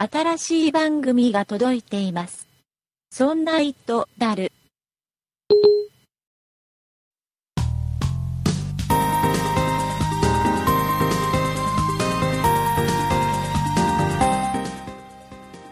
[0.00, 2.46] 新しい番組が届いています。
[3.10, 4.52] そんな糸だる。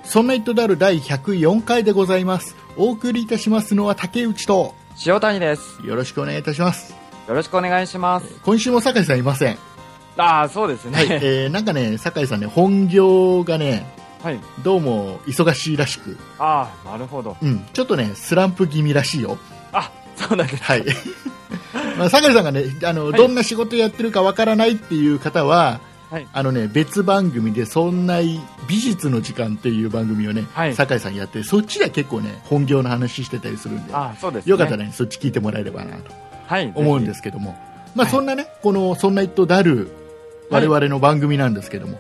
[0.02, 2.56] そんな糸である第104回でございます。
[2.76, 4.74] お送りいたしますのは竹内と、
[5.06, 5.86] 塩谷です。
[5.86, 6.96] よろしくお願いいたします。
[7.28, 8.26] よろしくお願いします。
[8.42, 9.58] 今週も酒井さんいません。
[10.16, 10.96] ああ、そうですね。
[10.96, 13.86] はい、えー、なんかね、酒井さんね、本業がね、
[14.22, 14.40] はい。
[14.62, 17.36] どうも忙しいらしく、ああ、なるほど。
[17.40, 19.38] うん、ちょっとね、スランプ気味らしいよ。
[19.72, 20.62] あ、そうなんです。
[20.62, 20.84] はい。
[21.98, 25.80] まあ、酒井さんがね、あの、いどんな仕事やってるかわからないっていう方は、
[26.10, 26.28] はい。
[26.32, 28.20] あのね、別番組で、そんな
[28.68, 34.50] 美術の時間っていう番組をね、はい酒井さんやって、そっちでは結構ね、本業の話してたりするんで、ああ、そうですね。
[34.50, 36.12] よかったらね、そっち聞いてもらえればなと
[36.46, 36.72] はい。。
[36.74, 37.58] 思うんですすけども、
[37.94, 39.90] まあ、はいそんなね、この、そんな一とだる、
[40.48, 41.98] 我々の番組なんですけども、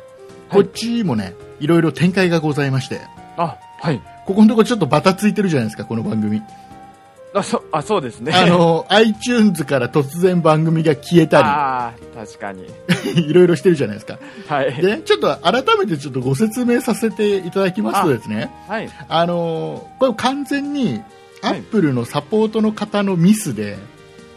[0.50, 3.00] こっちもね、いろいろ展開がございまして、
[3.36, 4.00] あ、はい。
[4.26, 6.42] ここのところちょっとバタついてるじゃないですか、この番組。
[7.34, 8.32] あ、そ、あ、そうですね。
[8.32, 12.64] あの、iTunes から突然番組が消えたああ、確かに。
[13.14, 14.18] り、 いろいろしてるじゃないですか。
[14.48, 14.74] はい。
[14.74, 18.88] でね、ちょっと改めてちょっとご説明させていただきますとですね、はい。
[19.08, 21.02] あの、これ完全に、
[21.42, 23.76] アはいップルのサポートの方のミスで、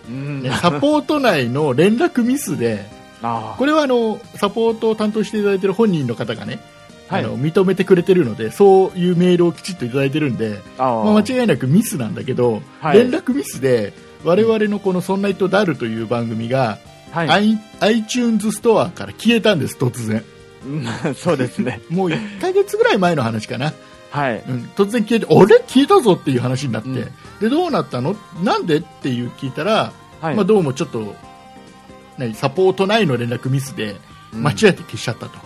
[0.09, 0.43] うん。
[0.43, 6.59] ね、サポート内の連絡ミスで、あこれはあのサポートを担当していただいている本人の方がね、
[7.07, 10.59] はいあの認めてくれてるのでそういうメールをきちっといただいてるんで。
[10.77, 16.77] まあ、間違いなくミスなんだけど、はい連絡ミスで我々のこの「そんな糸だる」という番組が、
[17.11, 17.59] はい。
[17.79, 20.23] iTunes ストアから消えたんです突然
[20.65, 21.81] うん そうですね。
[21.89, 23.73] もう1ヶ月ぐらい前の話かな、
[24.11, 24.43] はい。
[24.47, 25.63] うん、突然消えてあれ？
[25.67, 26.95] 消えたぞっていう話になって、うん
[27.39, 28.15] でどうなったの？
[28.43, 28.77] なんで？
[28.77, 30.35] っていう聞いたら、はい。
[30.35, 31.15] まあ、どうもちょっと、
[32.19, 33.95] ね、サポート内の連絡ミスで
[34.33, 35.39] うん間違えて消しちゃったと、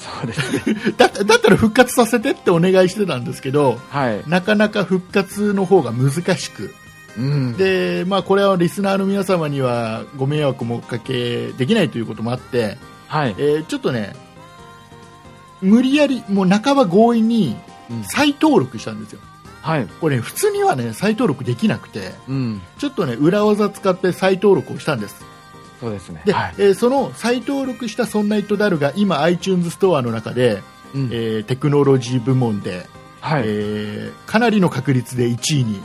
[0.00, 0.74] そうですね。
[0.96, 4.22] だだったら復活させてってお願いしてたんですけどはい。
[4.26, 6.74] なかなか復活の方が難しく
[7.18, 7.56] うん。
[7.56, 13.34] で、まあ、これはリスナーの皆様にはご迷惑もおかけできないということもあって、はい。
[13.38, 14.14] えーちょっとね
[15.60, 17.56] 無理やりもう半ば強引に
[17.90, 19.20] うん再登録したんですよ
[19.60, 19.86] はい。
[20.00, 22.62] これ、ね、普通にはね再登録できなくてうん。
[22.78, 25.16] ちょっとね裏技使って再登録をしたんです
[25.80, 26.22] そうですね。
[26.24, 26.54] で、はい。
[26.58, 30.62] えーその再登録したそんなトダルが今 iTunes ストアの中で、
[30.94, 32.86] うんえーテクノロジー部門で、
[33.20, 33.42] はい。
[33.46, 35.80] えーかなりの確率で1位に、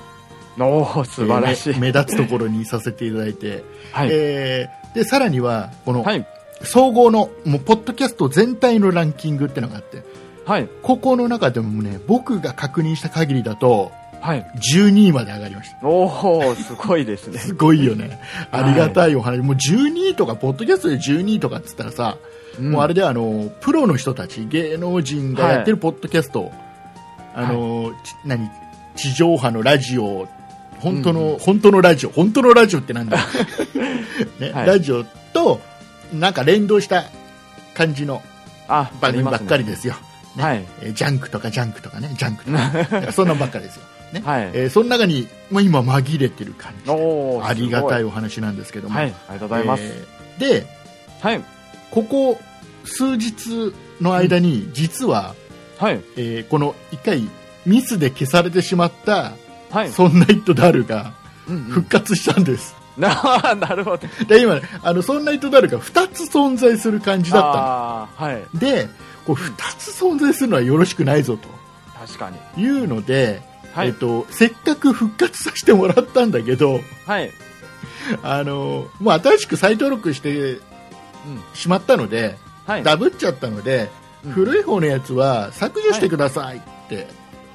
[0.59, 1.69] おお素晴らしい。
[1.69, 4.09] えー目目立つところにさせていただいて、はい。
[4.11, 6.27] えーでさらにはこのはい。
[6.63, 10.03] 総合のもうポッドキャスト全体のランキングってのがあって
[10.45, 10.69] はい。
[10.81, 13.91] ここの中でもね僕が確認した限りだと
[14.25, 14.51] はい。
[14.55, 15.77] 12位まで上がりました。
[15.87, 17.37] おおすごいですね。
[17.39, 18.19] すごいよね。
[18.51, 18.73] あはい。
[18.73, 22.17] りがたいお話、もう12位とかポッドキャストで12位とかっつったらさ、
[22.59, 26.51] もうあれであのプロの人たち芸能人がやってるポッドキャスト、
[27.35, 28.49] あのち何？
[28.95, 30.27] 地上波のラジオ
[30.79, 33.17] 本当の、うん本当のラジオ本当のラジオってなんだ、
[34.39, 34.67] ねはい。
[34.67, 35.03] ラジオ
[35.33, 35.59] と
[36.13, 37.03] なんか連動した
[37.73, 38.23] 感じの
[38.67, 39.95] あ、番組ばっかりでですよ、
[40.35, 40.43] ね。
[40.43, 40.65] はい。
[40.81, 42.11] えージャンクとかジャンクとかね。
[42.17, 42.51] ジャンクと
[43.05, 43.83] かそんなんばっかりですよ、
[44.19, 44.51] ねはい。
[44.53, 48.03] えーその中に、まあ、今紛れてる感じありがたいい。
[48.05, 49.13] お話なんですけども、はい。
[49.29, 49.83] ありがとうございます。
[49.83, 50.67] えーで
[51.21, 51.41] はい。
[51.91, 52.39] ここ
[52.83, 55.33] 数日の間に、実は、
[55.77, 56.01] はい。
[56.17, 57.29] えーこの1回
[57.65, 59.33] ミスで消されてしまった、
[59.71, 59.91] はい。
[59.91, 61.13] そんなイットダルが
[61.47, 64.07] うんうん復活したんです、ななるほど。
[64.27, 68.43] で今ねあのそんなイットダルが2つ存在する感じだったああー、はい。
[68.53, 68.87] ので
[69.25, 71.37] こう2つ存在するのはよろしくないぞ
[71.97, 72.37] 確かに。
[72.55, 73.41] というので、
[73.75, 77.31] はいえっと、せっかく復活させてもらったんだけどはい。
[78.23, 80.61] あのもう新しく再登録してうん。
[81.53, 82.83] しまったので、はい。
[82.83, 83.89] ダブっちゃったので、
[84.25, 87.05] うん古い方のやつは削除してくださいっていう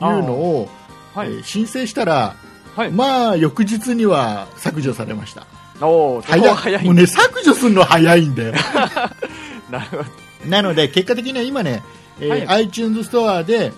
[0.00, 0.68] のを、
[1.14, 1.42] はいえー。
[1.42, 2.36] 申請したら、
[2.76, 2.92] はい。
[2.92, 5.46] まあ翌日には削除されました
[5.80, 6.84] おお早い。
[6.84, 8.52] もうね削除するの早いんだよ
[9.70, 10.04] なるほど。
[10.48, 11.82] なので結果的には今ね、
[12.20, 13.72] えーはい iTunes ストアで、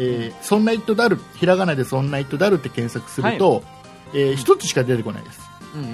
[0.00, 3.62] えーそんなイットダルひらがなでそんなイットダルって検索すると、
[4.14, 5.40] えー一つしか出てこないです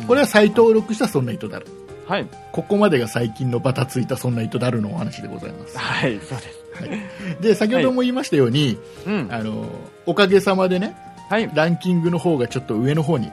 [0.06, 1.66] これは、は再登録したそんなイットダル
[2.06, 2.28] はい。
[2.52, 6.96] ここまでが最近のバタついたそんなイットダルのお話でございますはい、そうで
[7.36, 7.42] す。
[7.42, 9.28] で先ほども言いましたように、うん。
[9.30, 9.68] あの
[10.06, 10.96] おかげさまでね
[11.28, 11.50] はい。
[11.52, 13.30] ランキングの方がちょっと上の方に、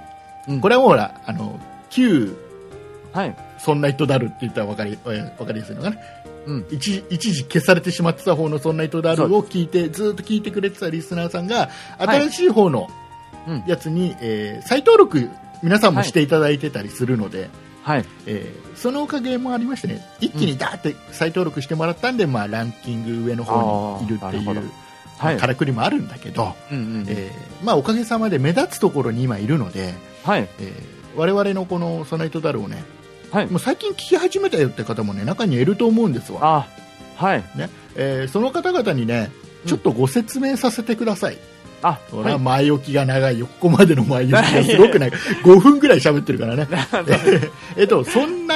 [0.48, 1.60] うんこれはもうほらあの
[1.90, 2.36] 旧
[3.12, 3.36] はい。
[3.60, 5.98] そんな人だるって言ったら分かりえわかりやすいのかな
[6.46, 6.66] うん。
[6.72, 12.88] 一一時消されてしまってた方のそんな人だるを聞いてずっと聞いてくれてたリスナーさんがはい新しい方の
[13.48, 15.30] うんやつに、えー再登録
[15.62, 17.50] 皆さんもしていただいてたりするので、
[17.84, 18.06] はい。
[18.26, 24.72] えーそのおかげもありましてね一気にダーって再登録してもらったんで、まあ、ランキング上の方にいるっていう
[25.18, 25.38] はい。
[25.38, 27.06] からくりもあるんだけど、うんうん。
[27.08, 29.94] えーまあ、おかげさまで目立つところに今いるので、
[30.24, 30.50] はい。
[30.60, 32.84] えー我々のこのソナイトダルをね
[33.34, 33.48] はい。
[33.50, 36.68] もう最近聞き始めたよって方もね中にはいると思うんですわ、あ、
[37.16, 37.44] はい。
[37.96, 39.32] えーその方々にね
[39.66, 41.38] ちょっとご説明させてください、
[41.82, 42.40] あ、それははい。
[42.40, 45.20] 前置きが長いよここまでの前置きが すごく長い。
[45.44, 46.68] 5分ぐらい喋ってるからね。
[47.76, 48.56] えっとそんな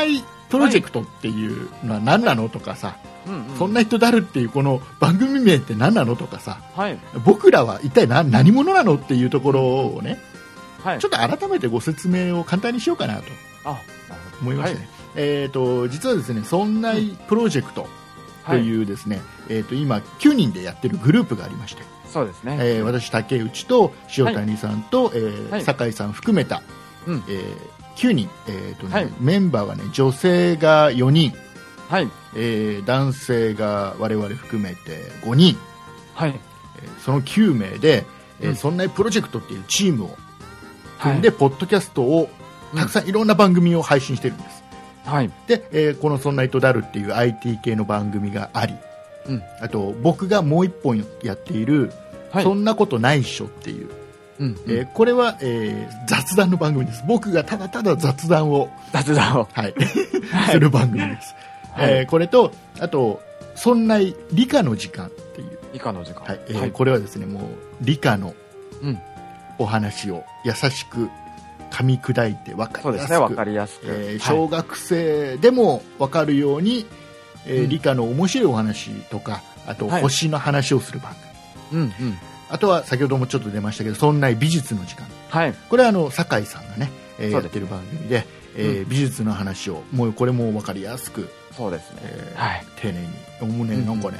[0.50, 3.58] プロジェクトっていうのは何なのとかさ、うんうん。
[3.58, 6.60] そんな人だるっていうこの番組名って何なのとかさ。
[6.76, 7.00] はい。
[7.26, 10.22] 僕らは一体何何者なのっていうところをね
[10.84, 11.08] はいちょ。
[11.08, 13.24] っと改めてご説明を簡単にしようかなと
[13.66, 13.78] あ、
[14.42, 16.94] 思いましてね、えー、と実はですねそんな
[17.28, 17.82] プロジェクト
[18.48, 18.54] ど。
[18.54, 22.58] というですね、えー、と今9人でやってるグループがありまして、そうですね。
[22.62, 25.62] えー私竹内と塩谷さんと、えーはい。
[25.64, 26.62] 酒井さん含めた、
[27.06, 27.24] うん。
[27.28, 27.58] えー
[27.98, 29.14] 9人、えーとねはい。
[29.20, 31.34] メンバーはね女性が4人、
[31.90, 32.10] はい。
[32.36, 35.58] えー男性が我々含めて5人、
[36.14, 36.40] はい。
[36.82, 38.06] えーその9名で、
[38.40, 38.56] えーうん。
[38.56, 40.18] そんなプロジェクトっていうチームを
[41.00, 41.12] はい。
[41.12, 42.30] 組んで、ポッドキャストを
[42.76, 44.64] たくさんいろんな番組を配信してるんです。
[45.06, 45.32] はい。
[45.48, 48.76] で、えーこの「そんな糸だる」っていう IT 系の番組があり、
[49.28, 51.92] うんあと僕がもう一本やっている
[52.32, 52.44] 「はい。
[52.44, 53.90] そんなことないっしょ」っていう、
[54.40, 54.58] うん。
[54.68, 59.48] えーこれは、えー雑談の番組です僕がただただ雑談を、雑談を。
[59.54, 59.74] はい
[60.52, 61.34] する番組です、
[61.74, 63.22] はいえーこれとあと
[63.56, 63.98] 「そんな
[64.32, 66.24] 理科の時間」っていう、以下の時間。
[66.26, 67.44] はいえーこれはですねもう
[67.82, 68.34] 理科の
[68.84, 69.00] うん。
[69.60, 71.10] お話を優しく
[71.78, 73.18] 噛み砕いて分かりやすくね。
[73.18, 73.86] わかりやすく。
[73.88, 76.86] えーはい小学生でも分かるように、
[77.46, 81.14] えーうん理科の面白いお話とかあとはい星の話をする番
[81.72, 82.18] 組、うんうん。
[82.50, 86.90] あとは先ほどもちょっと出ましたけど「そんな美術の時間はい。」これはあの酒井さんがね、
[87.20, 88.26] えーやってる番組で、
[88.56, 92.00] えー美術の話をもうこれも分かりやすく、そうですね。
[92.04, 92.66] えーはい。
[92.82, 93.00] 丁寧
[93.48, 94.18] にもうね、うんなんかね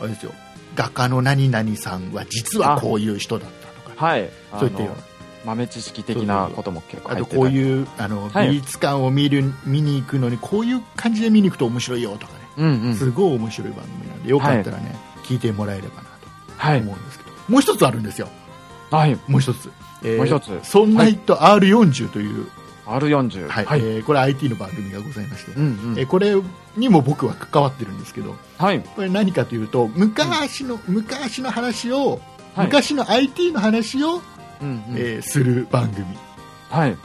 [0.00, 0.32] あれですよ
[0.74, 4.28] 画家の何々さんは実はこういう人だったとかはい。
[4.58, 5.02] そういったような
[5.46, 7.42] 豆知識的なことも結構あ入ってたり。
[7.42, 8.48] とこういうあの、はい。
[8.50, 12.38] 美術館を見る見に行くのにこういう感じで見に行くと面白いよとかね。
[12.58, 12.94] うんうん。
[12.96, 14.94] すごい面白い番組なんでよかったらね、
[15.24, 16.08] 聞いてもらえればな
[16.56, 16.78] はい。
[16.80, 18.28] と思うんですけど、もう一つあるんですよ。
[18.90, 19.16] はい。
[19.28, 19.70] もう一つ、
[20.02, 20.58] えーもう一つ。
[20.62, 22.46] そんな人 R40 という、
[22.86, 23.48] R40。
[23.48, 23.64] はい。
[23.64, 23.80] はい。
[23.80, 25.98] えーこれ IT の番組がございまして、うんうん。
[25.98, 26.34] えーこれ
[26.76, 28.34] にも僕は関わってるんですけど。
[28.58, 28.80] はい。
[28.80, 32.20] これ何かというと昔の、昔の話を、
[32.54, 32.66] はい。
[32.66, 34.22] 昔の IT の話を、
[34.60, 36.06] うんうんえーする番組
[36.70, 36.96] はい。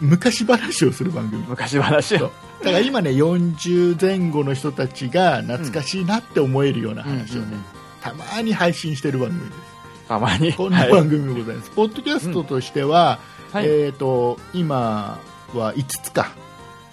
[0.00, 2.30] 昔話をする番組昔話を。
[2.60, 7.64] だから今ね40前後の人たちが懐かしいなって思えるような話をね、うんうんうん
[8.00, 9.52] たまに配信してる番組です
[10.06, 10.52] たまに。
[10.52, 10.90] こんなはい。
[10.92, 13.18] 番組もございます、ポッドキャストとしては、
[13.52, 13.64] はい。
[13.66, 15.18] えー、と今
[15.52, 16.30] は5つか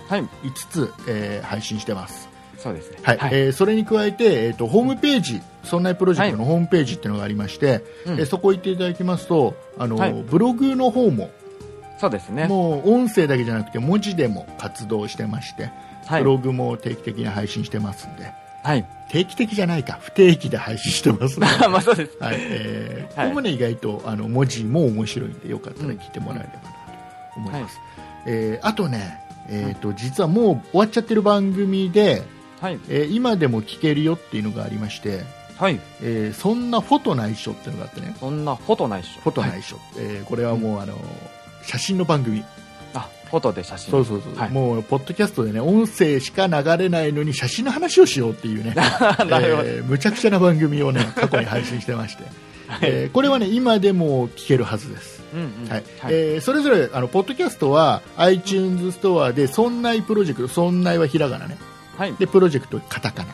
[0.10, 0.24] はい。
[0.24, 0.28] 5
[0.70, 2.28] つ、えー配信してます、
[2.58, 2.98] そうですね。
[3.04, 11.30] はいえーそれに加えて、えー、とホームページそんなプロジェクトのホームページっていうのがありまして、うんえーそこ行っていただきますとあの、はいブログの方も
[12.00, 12.48] そうですね。
[12.48, 15.72] もう音声だけじゃなくて文字でも活動してまして、
[16.06, 16.28] はいブ。
[16.28, 18.32] ログも定期的に配信してますんで
[18.64, 18.86] はい。
[19.10, 22.18] 定期的じゃないか不定期で配信してますので まあそうです。
[22.20, 26.60] はいえーはいここもね意外とあの文字も面白いんでよかったら聞いてもらえればな
[27.34, 27.80] と思います、
[28.28, 32.24] えーあとね、えー、と実はもう終わっちゃってる番組で、
[32.60, 32.80] はい。
[32.90, 35.24] えー今でも聞けるよっていうのがありまして、
[35.58, 35.80] はい。
[36.02, 38.16] えーそんなフォトないっしょっていうのがあってね。
[38.20, 39.22] そんなフォトないっしょ。
[39.22, 40.96] フォトないっしょ、えーこれはもう、あの
[41.64, 42.44] 写真の番組。
[42.94, 43.92] あ、フォトで写真。
[43.92, 44.50] そうそうそう、はい。
[44.52, 48.74] もうポッドキャストでね音声しか流れないのに写真の話をしようっていうね。
[48.78, 52.24] えーむちゃくちゃな番組をね 過去に配信してまして、
[52.82, 55.22] えーこれはね今でも聞けるはずです、
[56.42, 61.58] それぞれあのポッドキャストは iTunes ストアで「そんないプロジェクト」「そんない」はひらがなね。
[61.98, 62.14] はい。
[62.16, 63.30] でプロジェクトカタカナ、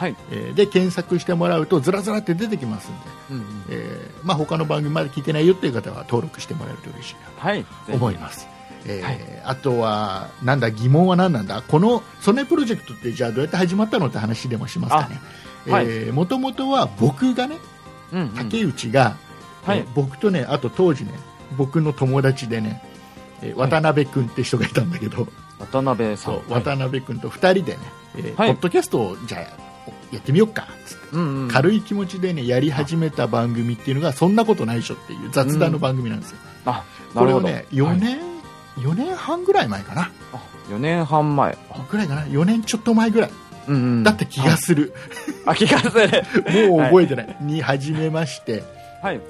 [0.00, 0.16] はい。
[0.30, 2.96] えーで検索してもらうとずらずらって出てきますんで、
[3.30, 3.44] うんうん。
[3.68, 7.64] えーまあ、他の番組まで聞いてないよっていう方は登録してもらえると嬉しいなはい。
[7.86, 8.48] と思います。
[8.86, 9.18] えーはい。
[9.44, 11.62] あとはなんだ疑問は何なんだ？
[11.68, 15.20] この「そんないプロジェクト」ってじゃあどうやって始まったのって話でもしますかね。
[15.68, 15.86] あはい。
[16.12, 17.58] もともとは僕がね
[18.12, 18.28] うんうん。
[18.30, 19.16] 竹内が、
[19.64, 19.78] はい。
[19.80, 21.12] えー僕とねあと当時ね
[21.58, 22.82] 僕の友達でね、
[23.42, 25.26] えー渡辺君って人がいたんだけど、
[25.58, 26.40] 渡辺さん。
[26.48, 27.78] 渡辺君と2人でね、
[28.16, 28.54] えーはい。
[28.54, 29.69] ポッドキャストをじゃあ
[30.12, 30.62] やってみようか。
[30.62, 31.48] っつって、うんうん。
[31.48, 37.42] 軽い気持ちでねやり始めた番組っていうのがそんなことないでしょっていう雑談の番組なんですよ、あ、なるほど。
[37.42, 37.98] これをね4はい。
[37.98, 38.18] 年、
[38.78, 40.10] 4年半ぐらい前かな。
[40.32, 41.56] あ、4年半前。
[41.70, 42.22] あぐらいかな。
[42.22, 43.30] 4年ちょっと前ぐらい。
[43.68, 44.02] うんうん。
[44.02, 44.92] だって気がする、
[45.46, 46.24] あ、気がする。
[46.68, 48.64] もう覚えてない、に始めまして。
[49.02, 49.20] はい。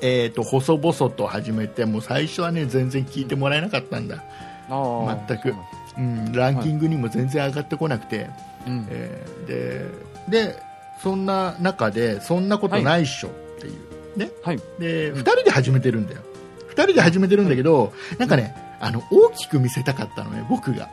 [0.00, 4.22] えー、と細々と始めてもう最初はね全然聞いてもらえなかったんだ。
[4.68, 5.54] 全く。
[5.96, 8.28] うん、ランキングにも全然上がってこなくて、
[8.66, 8.86] うん。
[8.90, 10.62] えーでで
[11.02, 13.30] そんな中でそんなことないっしょっ
[13.60, 14.60] ていう、ねはい。
[14.78, 16.22] でうん2人で始めてるんだよ
[16.70, 20.88] 2人で始めてるんだけど、なんかねあの大きく見せたかったのね僕が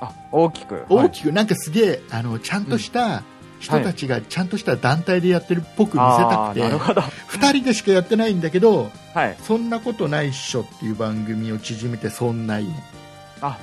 [0.00, 0.84] あ、大きく。
[0.88, 3.22] 大きく、なんかすげえあのちゃんとした
[3.58, 7.00] 人たちがちゃんとした団体でやってるっぽく見せたくて、あーなるほど。
[7.00, 9.36] 2人でしかやってないんだけどはい。
[9.42, 12.66] そんなことないっしょっていう番組を縮めてそんない
[13.40, 13.58] あ、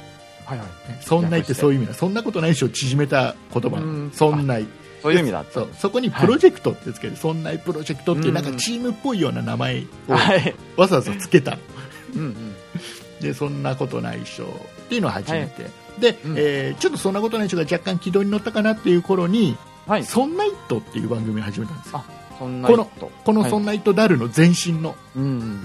[0.46, 0.68] はいはい。
[1.02, 1.94] そんないってそういう意味だ。
[1.94, 3.78] そんなことないっしょを縮めた言葉。
[3.78, 4.12] うん。
[4.14, 4.68] そんない。
[5.02, 5.46] そういう意味だ。
[5.52, 5.70] そう。
[5.78, 10.56] そこにプロジェクトってつけて、そんないプロジェクトっていうなんかチームっぽいような名前をはい。
[10.78, 11.52] わざわざつけた。
[11.52, 11.58] の
[12.16, 12.56] うんうん。
[13.22, 14.50] でそんなことないっしょっ
[14.90, 15.66] ていうのを始めて、
[16.00, 16.36] で、うん。
[16.38, 19.56] えーちょっとそんなことないっしょが若干軌道に乗ったかなっていう頃に
[19.88, 20.04] 「はい。
[20.04, 21.98] そんなイット!」っていう番組を始めたんですよ。
[22.00, 22.06] あ
[22.38, 23.50] そんなこの人この「はい。
[23.52, 24.96] そんなイットダル」の前身の。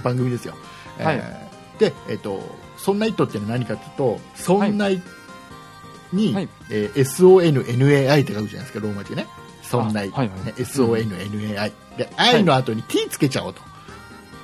[0.03, 0.55] 番組ですよ、
[0.99, 1.17] はい。
[1.17, 2.43] えーで、えっと
[2.85, 5.01] 「そんなイット!」っていうのは何かというと「そんない」
[6.13, 9.27] に、はいえー SONNAI って書くじゃないですかローマ字でね
[9.63, 13.61] 「そんない」あはいはいね SONNAI で「愛」の後に T つけちゃおうと、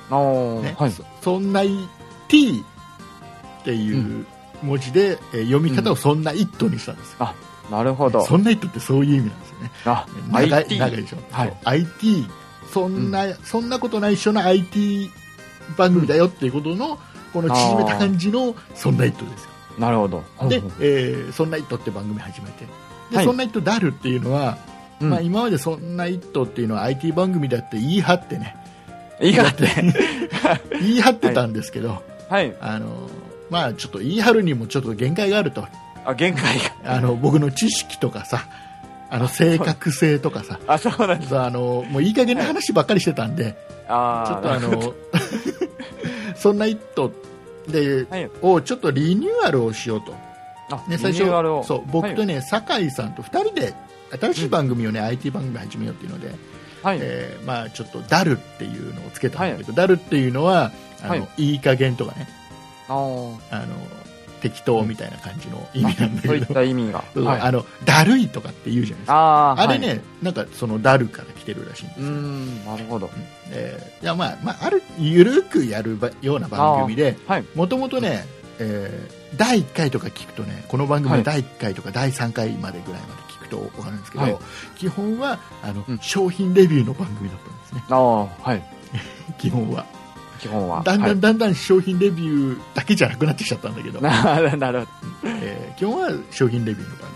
[0.09, 0.91] あーねはい。
[0.91, 1.69] そそんない
[2.27, 2.63] T
[3.61, 4.25] っていう
[4.63, 7.33] 文字で、えー読み方をそんな「イット!」にしたんですよ、あ、
[7.71, 8.25] なるほど。
[8.25, 10.77] そんな「イット!」ってそういう意味なんですよねあ、長い IT。
[10.79, 12.27] 長いでしょ、はい IT
[12.73, 15.09] そんな、そんなことないっしょな IT
[15.77, 16.99] 番組だよっていうことの、
[17.41, 20.23] この縮めた感じの「そんなイット!」ですよなるほど。
[20.49, 22.65] でうん、えーそんなイット!」って番組始めて
[23.11, 24.57] で、はいそんなイット!」ダルっていうのは、
[25.01, 28.55] うんまあ、今まで「そんなイット!」っていうのは IT 番組だって言い張ってね
[29.21, 29.67] いいかって。
[30.79, 32.53] 言い張ってたんですけど、はい。
[32.61, 33.09] あの
[33.49, 35.65] まあ、ちょっと言い張るにもちょっと限界があると
[36.05, 36.93] あ、限界が。
[36.95, 38.45] あの僕の知識とかさ
[39.09, 40.59] あの正確性とかさ。
[40.67, 43.55] あ、そうなんあのもういい加減な話ばっかりしてたんで、
[43.87, 44.93] あーちょっとあの
[46.35, 47.11] そんな「イット!」
[47.67, 48.29] で、はい。
[48.41, 50.11] をちょっとリニューアルをしようと、
[50.89, 51.25] ね、最初
[51.65, 52.35] そう僕とね。
[52.35, 53.73] ね、酒井さんと2人で
[54.19, 56.33] 新しい番組をね、IT 番組始めようっていうので、
[56.83, 56.99] はい。
[57.01, 60.71] えーまあ、ちょっとダルっていうのをつけたんだけど、ダルっていうのは
[61.03, 61.43] あの、はい。
[61.51, 62.27] い、い加減とかね。
[62.87, 63.39] あの
[64.41, 67.03] 適当みたいな感じの意味なんだそういっけど、た意味が。
[67.15, 67.41] はい。
[67.41, 73.09] あのだるいとかって言うじゃないですかあれね、はいなんかそのダルから来てるらしいんですうん、なるほど。
[73.51, 77.45] えーいやまあまあ、あるゆるくやるばような番組ではい。
[77.55, 78.25] もともとね、
[78.59, 84.37] えー第1回とか聞くとねこの番組はいの第1回とか第3回までぐらいまで聞くと分かるんですけど、はい
[84.77, 88.63] 基本はあの、うん商品レビューの番組だったんですねああ、はい。
[89.37, 89.85] 基本は
[90.39, 90.81] 基本は。
[90.83, 94.91] だんだん、はいだんだん商品レビューだけじゃなくなってきちゃったんだけど、な るなるほど。
[95.41, 97.09] えー基本は商品レビューの番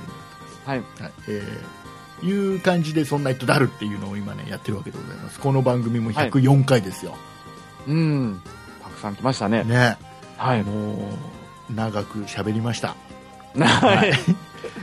[0.66, 0.82] はい。
[0.98, 1.82] 組、はいえー
[2.24, 7.16] いう感じでそんな人だるっていうのを今ねやってるわけでございますこの番組も104回ですよ、
[7.88, 8.40] うん。
[8.84, 9.64] たくさん来ましたね。
[9.64, 9.98] ね
[10.38, 10.62] はい。
[10.64, 11.10] も
[11.70, 12.96] う長く喋りました
[13.58, 14.12] はい。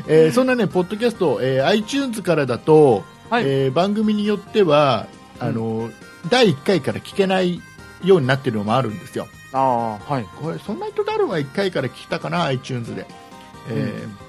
[0.09, 5.07] えーそんなね、ポッドキャスト、えー iTunes からだと、はいえー番組によっては、
[5.38, 5.90] あの、
[6.28, 7.62] 第1回から聞けない
[8.04, 9.28] ようになってるのもあるんですよ。
[9.52, 10.26] ああ、はい。
[10.40, 13.06] これ、そんな人だろうは1回から聞いたかな、iTunes で。
[13.70, 14.28] えー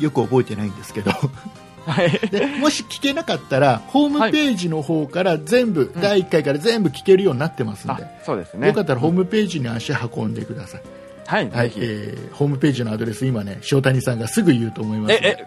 [0.00, 1.10] よく覚えてないんですけど。
[1.10, 2.10] はい。
[2.30, 8.68] で、もし聞けなかったら、ホームページの方から全部、第1回から全部聞けるようになってますんあで、、そうですね。
[8.68, 10.82] よかったらホームページに足運んでください。
[11.26, 11.50] はい。
[11.50, 11.72] はい。
[11.76, 15.14] えーホームページのアドレス、今ね、塩谷さんがすぐ言うと思います。
[15.14, 15.46] え、え、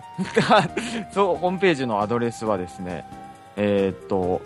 [1.12, 3.06] そう、ホームページのアドレスはですね、
[3.56, 4.42] えーっと、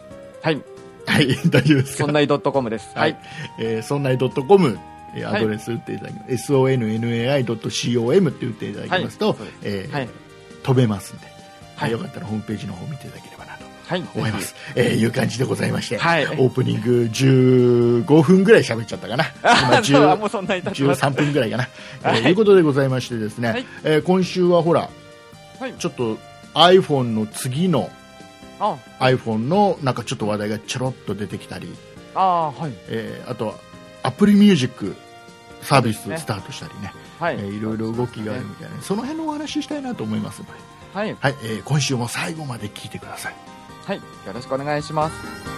[0.42, 0.60] はい。
[1.06, 2.04] はい、 大丈夫ですか？
[2.04, 2.88] そんない .com です。
[2.94, 3.16] ははいい。
[3.58, 4.78] えー、そんない .com、
[5.26, 6.52] アドレス打っていただきます。
[6.52, 10.08] sonnai.com って打っていただきますと、はいえーはい。
[10.62, 11.26] 飛べますんで、
[11.76, 14.04] はいよかったらホームページの方見ていただければなとはい。
[14.14, 14.54] 思います。
[14.74, 19.26] えーいう感じでございまして、はいオープニング15分ぐらい喋っちゃったかな。
[19.44, 21.02] 今あ、そう、あ10もうそんなに経ちます。
[21.02, 21.68] 13分ぐらいかな。
[22.02, 24.88] はいえーいうことでございましてですね、はいえー今週はほら、
[25.64, 25.74] はい。
[25.78, 26.18] ちょっと
[26.54, 27.90] iPhone の次の
[28.60, 31.74] あ、iPhone のなんかちょっと話題がちょろっと出てきたり、
[32.14, 32.72] あはい。
[32.88, 33.54] えーあとは
[34.02, 34.94] アプリミュージック
[35.62, 37.38] サービススタートしたりね、はいえ。
[37.38, 40.52] ーいろいろ動きがあるみたいな、その辺のお話ししたいなと思いますので、
[40.92, 41.16] はい。
[41.18, 43.34] はいえー今週も最後まで聞いてください。
[43.86, 43.96] はい。
[43.96, 44.02] よ
[44.34, 45.53] ろしくお願いします。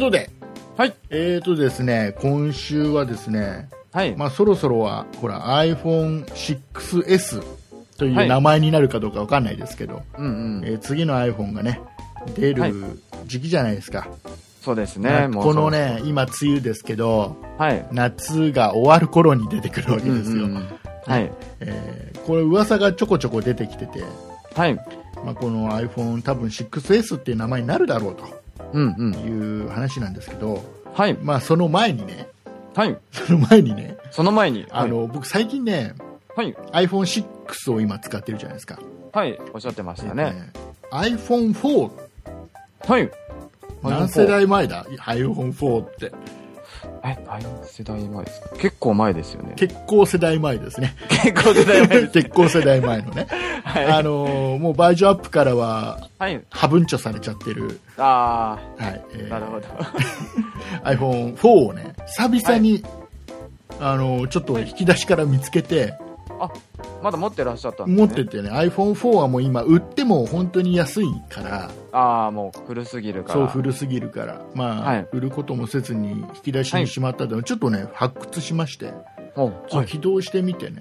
[0.00, 0.30] ことで、
[0.78, 0.94] はい。
[1.10, 4.16] えーとですね、今週はですね、はい。
[4.16, 7.42] まあ、そろそろは、ほら、iPhone6S
[7.98, 10.64] というはい名前になるかどうかわかんないですけど、うんうん。
[10.64, 11.82] えー次の iPhone がね、
[12.34, 14.08] 出はいる時期じゃないですか。
[14.62, 15.28] そうですね。
[15.34, 17.86] このね、今、梅雨ですけど、はい。
[17.92, 20.44] 夏が終わる頃に出てくるわけですよ。
[20.44, 20.68] うんうんうん
[21.06, 21.30] はい。
[21.60, 24.04] えーこれ噂がちょこちょこ出てきてて、
[24.54, 24.74] はい。
[25.24, 28.14] まあ、この iPhone 多分 6S っていう名前になるだろう
[28.72, 29.18] うんうんと。
[29.20, 30.64] いう話なんですけど、
[30.94, 31.14] はい。
[31.22, 32.28] まあ、その前にね、
[32.74, 32.96] はい。
[33.12, 34.66] その前にね、その前に。
[34.70, 35.94] あの、僕最近ね、
[36.36, 36.54] はい。
[36.72, 38.78] iPhone6 を今使ってるじゃないですか。
[39.12, 39.38] はい。
[39.52, 40.34] おっしゃってましたね。
[40.54, 41.90] えー iPhone4
[42.86, 43.10] はい。
[43.82, 46.12] 何世代前だ ?iPhone4 って。
[47.02, 48.48] え、何世代前ですか？
[48.56, 49.54] 結構前ですよね。
[49.56, 50.94] 結構世代前ですね。
[51.08, 52.12] 結構世代前です。
[52.12, 53.26] 結構世代前のね。
[53.64, 53.86] はい。
[53.86, 56.40] あのーもうバージョンアップからは、はい。
[56.50, 59.02] ハブンチョされちゃってる、あはい。
[59.14, 59.66] えー、ーなるほど。
[60.84, 62.84] iPhone4 をね、久々に、
[63.80, 65.94] あのーちょっと引き出しから見つけて、
[67.02, 68.06] まだ持ってらっしゃったんですね。
[68.06, 73.40] 持っててね、iPhone4 はもう今売っても本当に安いから、ああ、もう古すぎるから。
[73.40, 78.92] そう古すぎるから、まあ、はい売ることもせずに引き出しにしまったので、ちょっとね、発掘しまして、
[79.86, 80.80] 起動してみてね、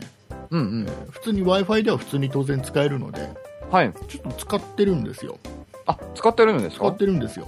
[0.51, 0.87] うんうん。
[1.09, 3.29] 普通に Wi-Fi では普通に当然使えるので、
[3.71, 3.93] はい。
[4.07, 5.37] ちょっと使ってるんですよ。
[5.85, 6.85] あ、使ってるんですか？
[6.85, 7.47] 使ってるんですよ。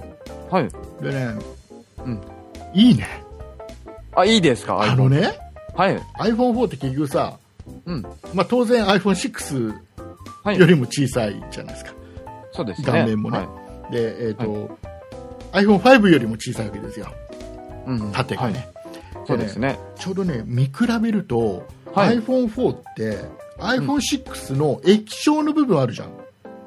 [0.50, 0.68] はい。
[1.02, 1.34] でね、
[2.04, 2.20] うん
[2.74, 3.06] いいね。
[4.14, 4.80] あ、いいですか？
[4.82, 5.08] あの。
[5.08, 5.38] ね、
[5.74, 5.98] はい。
[6.18, 7.38] iPhone4 って結局さ、
[7.86, 8.02] うん。
[8.34, 9.74] まあ、当然 iPhone6
[10.44, 10.66] はいよ。
[10.66, 11.92] りも小さいじゃないですか。
[12.52, 12.86] そうですね。
[12.86, 13.44] 画面もねは
[13.90, 14.78] いで、えっ、と、
[15.52, 17.06] iPhone5 よりも小さいわけですよ。
[17.86, 18.54] うんうん縦がね。
[18.54, 18.72] はい
[19.24, 19.78] そうですね。
[19.98, 23.18] ちょうどね、見比べると、はい iPhone4 って
[23.58, 26.10] iPhone6 の液晶の部分あるじゃん。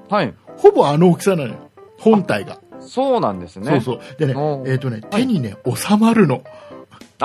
[0.09, 0.33] はい。
[0.57, 1.71] ほぼあの大きさなのよ。
[1.99, 2.59] 本体が。
[2.79, 3.69] そうなんですね。
[3.71, 3.99] そうそう。
[4.19, 4.35] でね
[4.67, 6.43] えっ、とね、はい手にね、収まるの。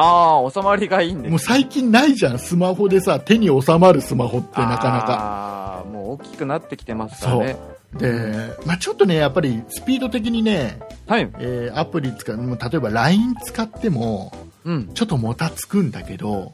[0.01, 1.31] ああ、収まりがいいんです。
[1.31, 2.39] もう最近ないじゃん。
[2.39, 5.07] スマホでさ、手に収まるスマホってなかなか。
[5.09, 7.57] ああ、もう大きくなってきてますからね。
[7.95, 11.31] で、まあちょっとね、やっぱりスピード的にね、はい。
[11.39, 14.33] えーアプリ使う、例えば LINE 使っても、
[14.65, 14.91] うん。
[14.95, 16.53] ちょっともたつくんだけど、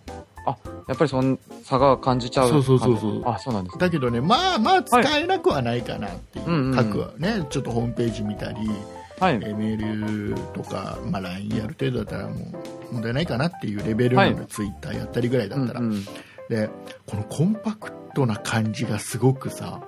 [0.89, 2.49] やっぱりその差が感じちゃう。
[2.49, 3.79] そうそうそうそうあ、そうなんです。
[3.79, 8.59] だけどね、まあまあ使えなくはないかなっていう、うんうんうん各はね、ちょっとホームページ見たり、
[9.19, 9.39] はいえ。
[9.39, 12.35] ーメールとか、まあ、LINE やる程度だったらも
[12.91, 16.07] う問題ないかなっていうレベルなので、はい Twitter やったりぐらいだったら、うんうん
[16.49, 16.71] で
[17.07, 19.81] このコンパクトな感じがすごくさ。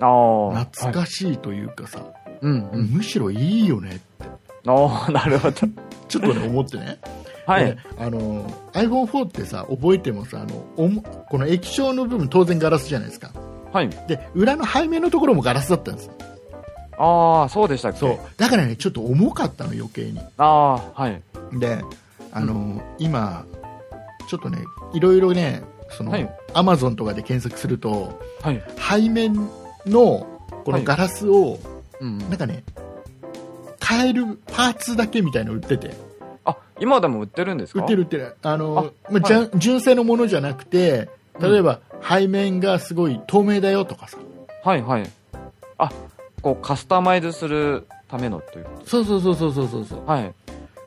[0.00, 2.04] 懐かしいというかさ、
[2.40, 2.86] うんうん。
[2.86, 4.26] むしろいいよねって
[4.66, 5.56] ああ、 なるほど。
[6.08, 6.98] ちょっとね思ってね
[7.46, 7.78] はいで。
[7.98, 13.30] あの iPhone4 ってさ覚えてもさあのおもこの液晶の部分当然ガラスじゃないですか
[13.72, 13.88] はい。
[14.08, 16.14] で裏の背面のところもガラスだったんですよ
[16.98, 17.98] ああ、そうでしたっけ？
[17.98, 18.18] そう。
[18.36, 20.20] だからねちょっと重かったの余計に。
[20.36, 21.22] ああ、はい。
[21.58, 21.82] で
[22.32, 23.44] あの、今
[24.28, 24.58] ちょっとね
[24.92, 26.38] いろいろねその、はい。
[26.54, 28.62] Amazon とかで検索するとはい。
[28.78, 29.34] 背面
[29.86, 30.26] の
[30.64, 31.58] このガラスを、
[32.00, 32.18] うん。
[32.18, 32.64] なんかね
[33.84, 35.94] 変えるパーツだけみたいの売ってて。
[36.44, 37.80] あ、今でも売ってるんですか？
[37.80, 38.36] 売ってる売ってる。
[38.42, 41.08] あのあまあじゃ純正のものじゃなくて
[41.40, 44.18] 例えば、背面がすごい透明だよとかさ。
[44.62, 45.10] はいはい。
[45.78, 45.90] あ、
[46.42, 48.66] こうカスタマイズするためのという。
[48.84, 50.34] そうそうそうそうそうそうそうはい。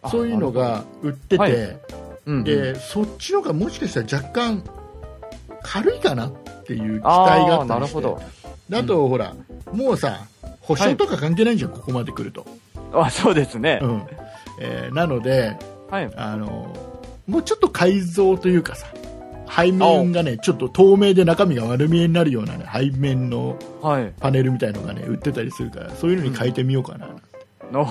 [0.02, 1.80] あそういうの、が売ってて、はいうん
[2.26, 4.64] うん、でそっちのがもしかしたら若干
[5.64, 8.22] 軽いかなっていう期待があったりしてなるほど。
[8.70, 9.36] であと、ほら
[9.72, 10.26] もうさ
[10.62, 12.46] 保証とか関係ないじゃん、ここまで来ると、
[12.94, 13.80] あ、そうですね。
[13.82, 14.08] うん
[14.60, 15.58] えーなので
[15.90, 16.12] はい。
[16.16, 16.74] あの
[17.28, 18.88] もうちょっと改造というかさ
[19.50, 24.14] 背面がねちょっと透明で中身が丸見えになるような、ね、背面のはい。
[24.20, 27.08] パネルみたいのがね売ってたりするからそういうのに変えてみようかな、
[27.72, 27.86] の、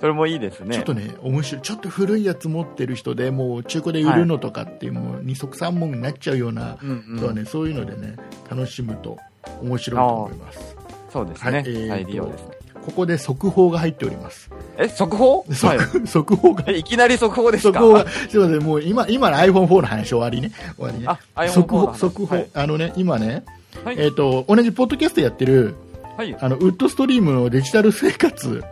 [0.00, 0.74] それもいいですね。
[0.74, 6.78] ちょっとね面白いちょっと古いやつ持ってる人でもう中古で売るのとかっていう、もう二足三本になっちゃうような
[7.16, 8.16] 人はね、そういうのでね
[8.50, 9.18] 楽しむと
[9.62, 10.76] 面白いと思います
[11.10, 11.50] そうですね。
[11.50, 12.55] はいえーと再利用ですね。
[12.86, 14.48] ここで速報が入っております。
[14.78, 15.44] え、速報？
[15.50, 15.78] 速,、はい。
[16.06, 16.64] 速報が。
[16.68, 17.80] え、いきなり速報ですか？
[17.80, 20.52] 速報がすいませんもう今今の iPhone4 の話終わりね。
[20.76, 21.06] 終わりね。
[21.34, 22.48] あ、速報速報、はい。
[22.54, 23.44] あのね今ね、
[23.84, 23.96] はい。
[23.98, 25.74] えっ、と同じポッドキャストやってる
[26.16, 26.34] はい。
[26.40, 28.62] あのウッドストリームのデジタル生活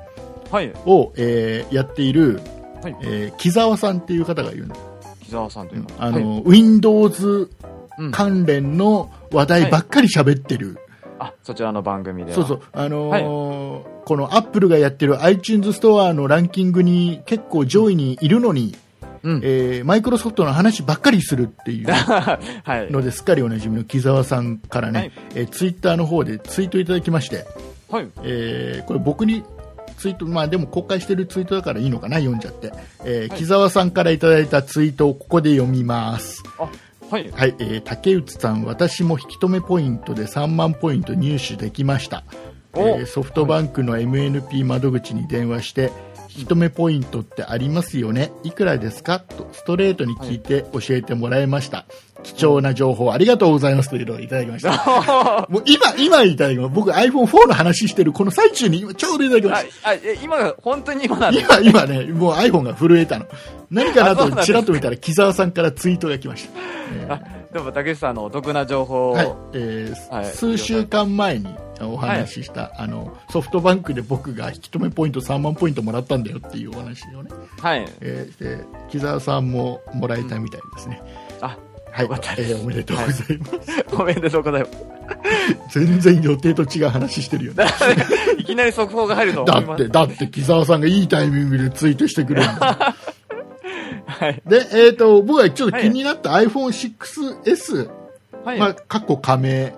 [0.50, 0.72] はい。
[0.86, 2.40] を、えーやっている、
[2.82, 2.96] はい。
[3.02, 4.80] えー木澤さんっていう方がいるんです
[5.24, 6.04] 木澤さんというのは。
[6.04, 6.42] あの、はい。
[6.46, 7.50] Windows
[7.98, 8.10] うん。
[8.10, 10.78] 関連の話題ばっかり喋ってる、
[11.26, 12.36] あ、そちらの番組では。
[12.36, 18.76] そうそう、あのーこのアップルがやってる iTunes ストアのランキングに結構上位にいるのに、
[19.22, 19.40] うん。
[19.42, 22.38] えーマイクロソフトの話ばっかりするっていう は
[22.86, 22.92] い。
[22.92, 27.46] のですっかりおなじみの木澤さんからね、はいえーツイッターの方でツイートいただきまして、
[27.90, 28.08] はい。
[28.22, 29.42] えーこれ僕に
[29.96, 32.72] ツイート、まあでも公開してるツイートだからいいのかな、読んじゃって。
[33.04, 36.42] えーはい木澤さんからいただいたツイートをここで読みます。
[37.10, 37.30] はい。
[37.30, 42.24] はい、えー竹内さん、私も引き止めポイントで3万ポイント入手できました。
[42.76, 45.92] えおーソフトバンクの MNP 窓口に電話して、
[46.36, 48.32] 引き止めポイントってありますよね？
[48.42, 49.20] いくらですか？
[49.20, 51.86] とストレートに聞いて教えてもらいました。
[52.24, 55.46] 貴重な情報ありがとうございますというのをいただきました。
[55.48, 56.74] もう今、今いただきます。
[56.74, 61.34] 僕 iPhone4 の話してるこの最中に今ちょうどいただきまあしあえ今が、本当に今なん。
[61.34, 63.26] 今、今ね、もう iPhone が震えたの。
[63.70, 66.50] 何かなとちらっと見たら木澤さんからツイートが来ました。
[66.94, 67.20] えーあ
[67.52, 71.46] でも、竹内さんのお得な情報を、はいえーはい数週間前に
[71.80, 77.86] お話しした、あのソフトバンクで僕が引き止めポイント3万ポイントもらったんだよっていうお話をね、はい。
[78.00, 81.23] えーで木澤さんももらえたみたいですね、あ、
[81.94, 84.68] はいえーおめでとうございます、おめでとうございま
[85.70, 85.80] す。
[85.80, 87.66] 全然予定と違う話してるよね
[88.36, 92.94] いきなり速報が入るのをだってだって木澤さんがいいタイミングでツイートしてくれるんだ
[94.06, 94.42] はい。
[94.44, 97.88] で、えー、と僕がちょっと気になった iPhone6S、
[98.44, 98.58] はい。
[98.58, 99.72] まあ、かっこ加盟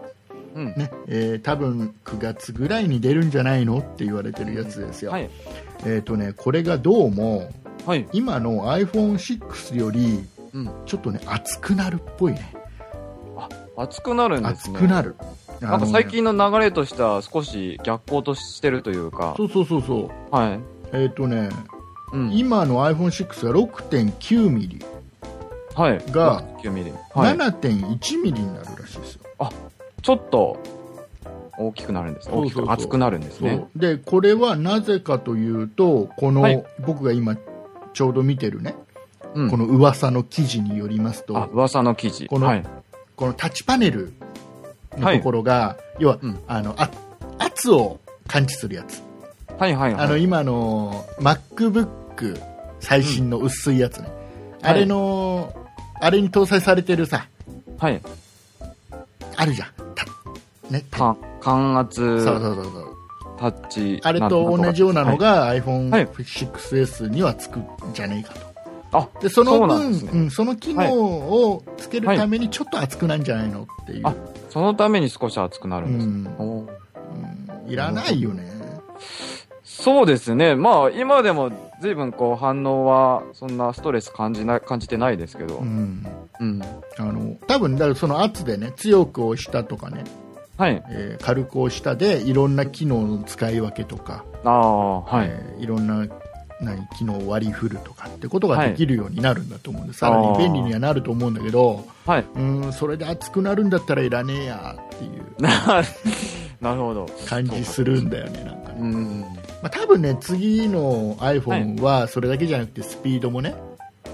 [0.54, 0.66] うん。
[0.74, 5.28] ねえー多分9月ぐらいに出るんじゃないのって言われてるやつですよ、はい。
[5.84, 7.50] えっ、とね、これがどうも、
[7.84, 8.06] はい。
[8.12, 10.24] 今の iPhone6 より、
[10.56, 10.70] うん。
[10.86, 12.54] ちょっとね、熱くなるっぽいね。
[13.76, 14.78] 熱くなるんですね。
[14.78, 15.16] 熱くなる。
[15.60, 19.34] なんか最近の流れとしては少し逆行としてるというか。
[19.36, 20.34] そうそうそうそう。
[20.34, 20.60] はい。
[20.92, 21.50] えっ、とね、
[22.12, 22.32] うん。
[22.32, 24.84] 今の iPhone6 は6.9ミリ、
[25.74, 26.02] はい。
[26.10, 26.92] が9ミリ。
[27.14, 27.36] はい。
[27.36, 29.22] 7.1ミリになるらしいですよ。
[30.02, 30.56] ちょっと
[31.58, 32.30] 大きくなるんです。
[32.30, 33.66] 大きく熱くなるんですね。
[33.76, 37.36] で、これはなぜかというと、この、はい僕が今
[37.92, 38.74] ちょうど見てるね、
[39.36, 42.26] うんこの噂の記事によりますと、あ、噂の記事。
[42.26, 42.64] このはい。
[43.14, 44.12] このタッチパネル
[44.96, 46.90] のところが、要は、うんあのあ
[47.38, 49.02] 圧を感知するやつ、
[49.58, 50.04] はいはいはい。
[50.06, 52.40] あの今の MacBook
[52.80, 54.08] 最新の薄いやつね、
[54.62, 55.54] あれの、
[56.00, 57.28] あれに搭載されてるさ
[57.78, 58.00] はい。
[59.36, 60.06] あるじゃんた
[60.70, 62.96] ねたか感圧そうそうそうそう
[63.38, 64.00] タッチ。
[64.02, 65.18] あれと同じようなのはい。
[65.18, 68.45] がはい iPhone6S にはつくんじゃねえかと
[68.98, 74.14] あ、でそのそうなん分ですねうんその機能をつけるためにちょっと熱くなんじゃないのっていう、あ
[74.50, 76.36] そのために少し熱くなるうんです。
[76.38, 78.56] おーん、いらないよね
[79.64, 80.54] そうですね。
[80.54, 85.64] まあ、今でも随分こう反応はそんなストレス感じな、感じてないですけどう。
[85.64, 86.06] ん
[86.40, 86.62] うん。
[86.98, 90.04] あの多分だからその圧でね強く押したとかね、
[90.56, 90.82] はい。
[90.88, 95.28] えー軽く押したでいろんな機能の使い分けとか、ああ、はい。
[95.28, 96.06] えーいろんな
[96.60, 102.24] 何機能を割り振るとかってことができるようになるんだと思うんで、さらに便利にはなると思うんだけどはい。
[102.34, 105.50] うんそれで熱くなるんだったらいらねえやっていうな
[106.60, 107.06] なるほど。
[107.26, 109.20] 感じするんだよねなんかね、うん。
[109.20, 109.26] ま
[109.64, 113.54] あ、多分ね次の iPhone はそれだけじゃなくてスピードもね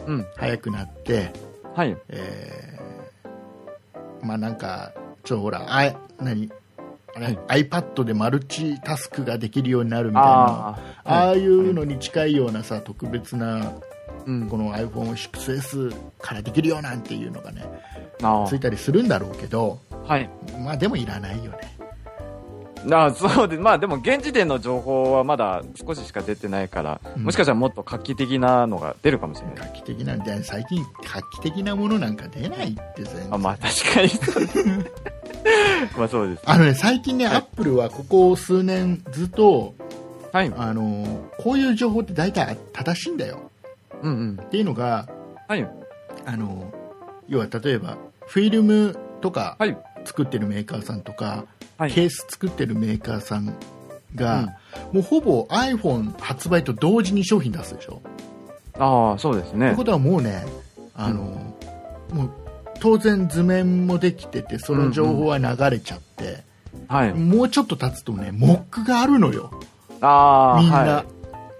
[0.06, 0.26] うん。
[0.36, 1.32] 速くなって、
[1.74, 1.96] はい。
[2.08, 2.72] えー
[4.26, 4.92] まあなんか
[5.24, 6.48] ちょほらあ何
[7.14, 11.30] はい iPad でマルチタスクができるようになるみたいなあああ。
[11.30, 13.72] あいうのに近いようなさ特別な
[14.26, 14.56] うんこ。
[14.56, 17.64] の iPhone6S からできるよなんていうのがね
[18.22, 19.96] あついたりするんだろうけどあ。
[20.14, 20.30] はい。
[20.64, 21.71] まあでもいらないよね
[22.90, 29.56] ああ、そうで、まあでも現時点の情報はまだ少ししか出てないから、うんもしかしたらもっと画期的なのが出るかもしれない。
[29.58, 34.84] 画期的な最近画期的なものなんか出ないって全然あ、まあ確かに。
[35.96, 36.42] まあそうです。
[36.46, 39.74] あのね最近ね、はいアップルはここ数年ずっと
[40.32, 40.52] はい。
[40.56, 43.50] あのこういう情報って大体正しいんだよ
[44.02, 44.38] うんうん。
[44.42, 45.08] っていうのが
[45.48, 45.68] はい。
[46.24, 46.72] あの
[47.28, 49.76] 要は例えばフィルムとかはい。
[50.04, 51.44] 作ってるメーカーさんとか、
[51.82, 51.92] はい。
[51.92, 53.56] ケース作ってるメーカーさん
[54.14, 54.54] が、
[54.92, 58.00] もうほぼ iPhone 発売と同時に商品出すでしょ？
[58.78, 59.84] ああ、そうですねというこ。
[59.84, 60.44] とはもうね
[60.94, 61.22] あの、
[62.12, 62.30] もう
[62.78, 66.44] 当然図面もできててその情報は流れちゃって、
[66.86, 67.14] はい。
[67.14, 69.50] もうちょっと経つとねモックがあるのよ
[70.00, 71.04] ああ、みんな、は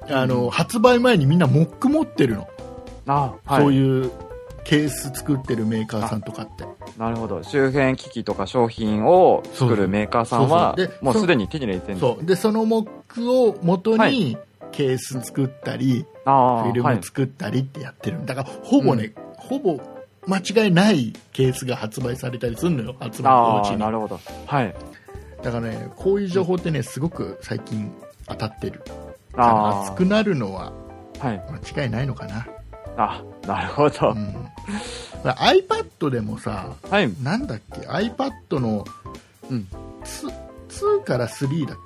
[0.09, 0.13] い。
[0.13, 2.49] あの発売前にみんなモック持ってるの、
[3.09, 3.63] ああ、はい。
[3.65, 4.13] そういう
[4.64, 6.64] ケース作ってるメーカーさんとかって
[6.98, 7.42] なるほど。
[7.42, 12.12] 周辺機器とか商品を作るメーカーさんはそうそうで、もうすでに手に入れてるんです。
[12.14, 14.37] そうでそのモックを元はに
[14.70, 17.03] ケース作ったり、ああ、フィルはいム。
[17.03, 19.81] 作ったりってやってるんだからほぼね、ほぼ
[20.27, 24.20] 間違いないケースが発売されたりするのよ発売のうああ、ちになるほど。
[24.46, 24.75] はい。
[25.42, 27.92] だからねこういう情報ってねすごく最近
[28.29, 28.83] 当たってる
[29.35, 30.72] あ熱くなるのは。
[31.25, 32.48] 間違いないのかな、
[32.96, 34.11] あ、なるほど。
[34.11, 34.49] うん、
[35.25, 37.13] iPad でもさはい。
[37.23, 38.85] なんだっけ？iPad の
[39.51, 39.67] うん。
[40.05, 40.33] 2,
[40.69, 41.79] 2から3だっ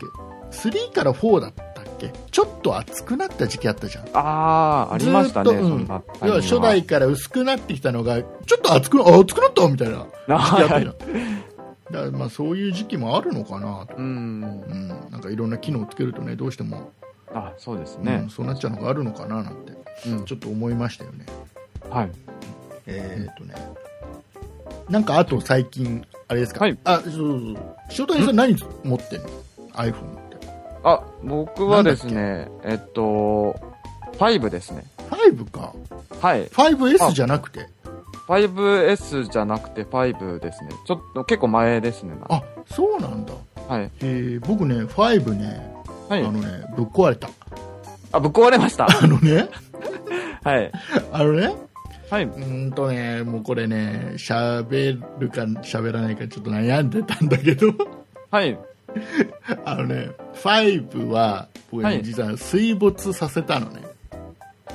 [0.52, 2.12] け？3から4だったっけ？
[2.30, 4.04] ちょっと厚くなった時期あったじゃん。
[4.12, 5.88] ああ、ありましたね、うん。
[6.22, 10.94] 要は初代から薄くなってきたのがちょっと厚くなあ厚くなったみたいな時期あったじゃん。
[11.90, 14.04] だからまあそういう時期もあるのかなと、うん。
[14.04, 16.92] うん、なんかいろんな機能をつけるとねどうしても、
[17.32, 18.30] あ、そうですうねん、。
[18.30, 19.72] そうなっちゃうのがあるのかななんて
[20.06, 20.24] うん。
[20.24, 21.26] ちょっと思いましたよね
[21.90, 22.10] はい。
[22.86, 23.54] えーっとね
[24.88, 27.58] なんかあと最近あれですか、はいあそうそうそう
[27.98, 29.28] 塩谷さん何持ってんの
[29.74, 29.92] ？iPhone っ
[30.30, 30.46] て
[30.84, 33.56] あ、僕はですね、えっと、
[34.18, 34.84] 5ですね。
[35.10, 35.72] 5か？
[36.20, 36.46] はい。
[36.48, 37.68] 5S じゃなくて
[38.28, 40.70] ？5S じゃなくて5ですね。
[40.86, 42.14] ちょっと結構前ですね。
[42.28, 43.32] あそうなんだ
[43.68, 43.90] はい。
[44.00, 45.74] えー僕ね5ね、
[46.08, 46.24] はい。
[46.24, 47.28] あのねぶっ壊れた
[48.12, 48.86] あ、ぶっ壊れました。
[49.02, 49.48] あのね
[50.44, 50.70] はい。
[51.12, 51.52] あのね
[52.10, 52.24] はい。
[52.24, 57.72] うーんとねもうこれね喋るか喋らないかちょっと悩んでたんだけど
[58.30, 58.58] はい。
[59.64, 63.82] あのね5は僕ね、はい実は水没させたのね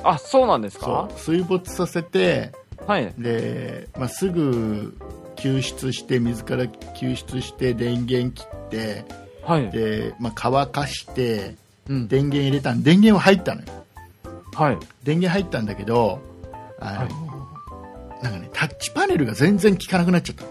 [0.04, 2.52] あ、そうなんですそかう水没させて
[2.86, 3.12] はい。
[3.18, 4.96] で、まあ、すぐ
[5.36, 9.04] 救出して水から救出して電源切って
[9.44, 9.70] はい。
[9.70, 11.58] で、まあ、乾かしてうん。
[12.08, 13.66] 電源入れたん電源は入ったのよ
[14.54, 14.78] はい。
[15.02, 16.20] 電源入ったんだけど
[16.80, 20.44] あの、なんかねタッチパネルが全然効かなくなっちゃった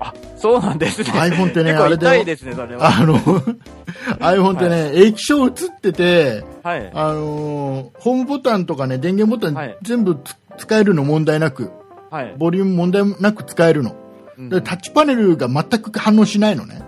[0.00, 1.10] あ、そうなんですね。
[1.10, 2.86] iPhone ってねあれで痛いですね、それは。
[2.88, 3.18] あの
[4.20, 6.90] iPhone ってね、液晶映っててはい。
[6.94, 11.70] あのホームボタンとかね電源ボタンはい全部つ使えるの問題なく
[12.10, 12.34] はい。
[12.38, 13.96] ボリューム問題なく使えるの
[14.38, 16.82] うんでタッチパネルが全く反応しないのね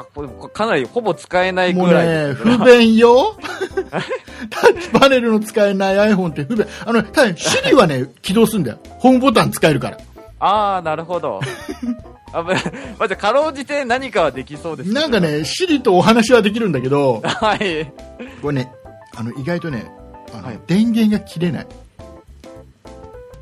[0.00, 2.56] あ、これかなりほぼ使えないもうぐらいねですね。
[2.56, 3.36] 不便よ
[4.50, 9.98] タッチパネルの使えない iPhone って不便あのただ Siri はね起動するんだよホームボタン使えるから
[10.40, 11.40] ああ、なるほど。
[12.32, 12.54] あ、ま、
[12.98, 15.20] まじゃ、かろうじて何かはできそうですけどなんか。
[15.20, 17.92] ね Siri とお話はできるんだけどはい。
[18.40, 18.72] これね
[19.14, 19.92] あの意外とね
[20.34, 21.66] あの、はい電源が切れない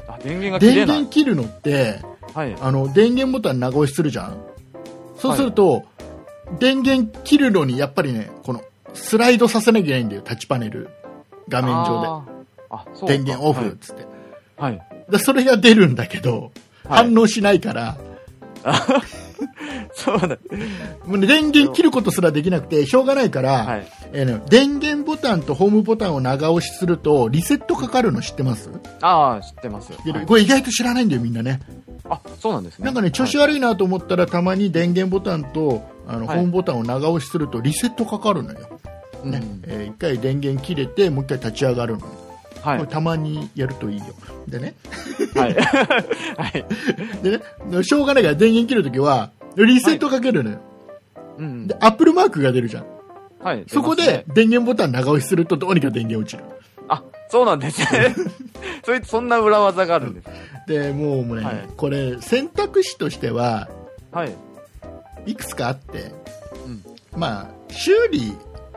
[0.08, 0.96] あ、電源が切電れない。
[0.98, 2.00] 源切るのって
[2.34, 2.56] はい。
[2.60, 4.36] あの電源ボタン長押しするじゃん
[5.18, 5.84] そうすると、
[6.58, 10.90] 電源切るのにやっぱりねこのスライドさせなきゃいけないんだよタッチパネル
[11.48, 12.40] 画面上で。
[13.06, 14.06] 電源オフっつって、
[14.56, 14.76] はい。
[14.76, 15.10] はい。
[15.10, 16.52] でそれが出るんだけど、
[16.84, 17.04] はい。
[17.04, 17.96] 反応しないから
[19.94, 20.38] そうだ。
[21.06, 23.86] もうね電源切ることすらできなくてしょうがないから、はい。
[24.12, 29.92] えーね電源ボタンとホームボタンを長押しするとリセットかかるの知ってます、ああ、知ってます。
[29.92, 30.26] はい。
[30.26, 31.60] これ意外と知らないんだよみんなね。
[32.08, 32.84] あ、そうなんですね。
[32.84, 36.38] なんかね調子はい悪いなと思ったら、たまに電源ボタンとあの、はい。
[36.38, 38.64] ホームボタンを長押しするとリセットかかるのよ、ね。
[39.24, 39.34] うん。
[39.66, 42.06] えー一回電源切れてもう一回立ち上がるのよ、
[42.62, 42.90] はいこれ。
[42.90, 44.04] たまにやるといいよ
[44.48, 44.74] でね
[45.34, 45.54] はい。
[46.36, 46.64] はい。
[47.22, 50.58] でねしょうがないから電源切るときはリセットかけるのよ、
[51.38, 51.76] うんで。
[51.80, 52.84] アップルマークが出るじゃん
[53.42, 53.64] はい。
[53.68, 56.44] そこで電源ボタン長押しするとどうにか電源落ちる
[56.88, 58.14] あ、そうなんですね。
[58.84, 60.28] そういう、そんな裏技があるんです。
[60.66, 63.68] でもうもうね、はいこれ選択肢としては
[64.12, 64.34] はい。
[65.26, 66.12] いくつかあって、
[66.66, 66.82] うん
[67.18, 68.32] まあ修理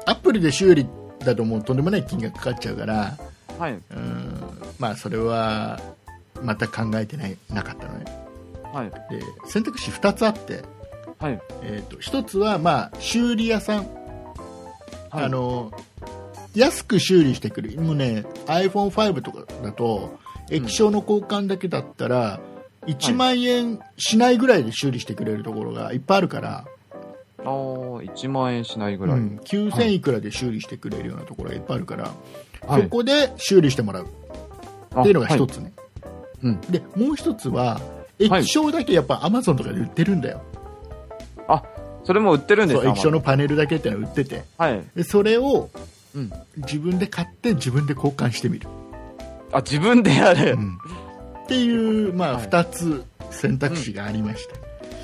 [0.05, 0.87] アップルで修理
[1.19, 3.17] だともうとんでもない金額かかっちゃうから
[3.59, 3.73] はい。
[3.73, 4.33] うん
[4.79, 5.79] まあそれは
[6.41, 8.05] また考えてないなかったのね
[8.73, 8.89] はい。
[8.89, 10.63] で選択肢2つあって、
[11.19, 11.41] はい。
[11.61, 13.85] えー、と1つはまあ修理屋さん、
[15.09, 15.71] はいあの
[16.55, 20.19] 安く修理してくるもうね iPhone5 とかだと
[20.51, 22.39] 液晶の交換だけだったら、
[22.85, 26.65] 1万円しないぐらいで修理してくれるところがいっぱいあるから、
[27.39, 29.17] ああ、1万円しないぐらい。
[29.17, 32.13] うん、9000いくらで修理してくれるようなところがいっぱいあるから、
[32.67, 32.83] はい。
[32.83, 34.05] そこで修理してもらう。
[34.05, 35.73] っていうのが一つね、
[36.43, 36.61] うん。
[36.61, 37.81] でもう一つは
[38.19, 40.41] 液晶だけやっぱ Amazon とかで売ってるんだよ、
[41.47, 41.63] あ、
[42.03, 42.89] それも売ってるんですか？
[42.89, 44.43] 液晶のパネルだけってのは売ってて。
[44.57, 44.83] はい。
[44.95, 45.71] でそれを
[46.15, 46.31] うん。
[46.57, 48.67] 自分で買って自分で交換してみる、
[49.51, 50.55] あ、自分でやる。
[51.43, 52.47] っていう、まあ、はい。
[52.47, 54.53] 2つ選択肢がありまして、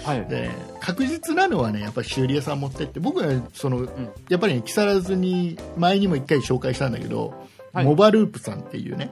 [0.10, 0.26] はい。
[0.26, 3.88] で確実なのはねやっぱり修理屋さん持ってって僕はその、
[4.30, 7.30] やっぱり、ね、木更津に前にも1回紹介したんだけど、
[7.72, 9.12] はいモバループさんっていうね、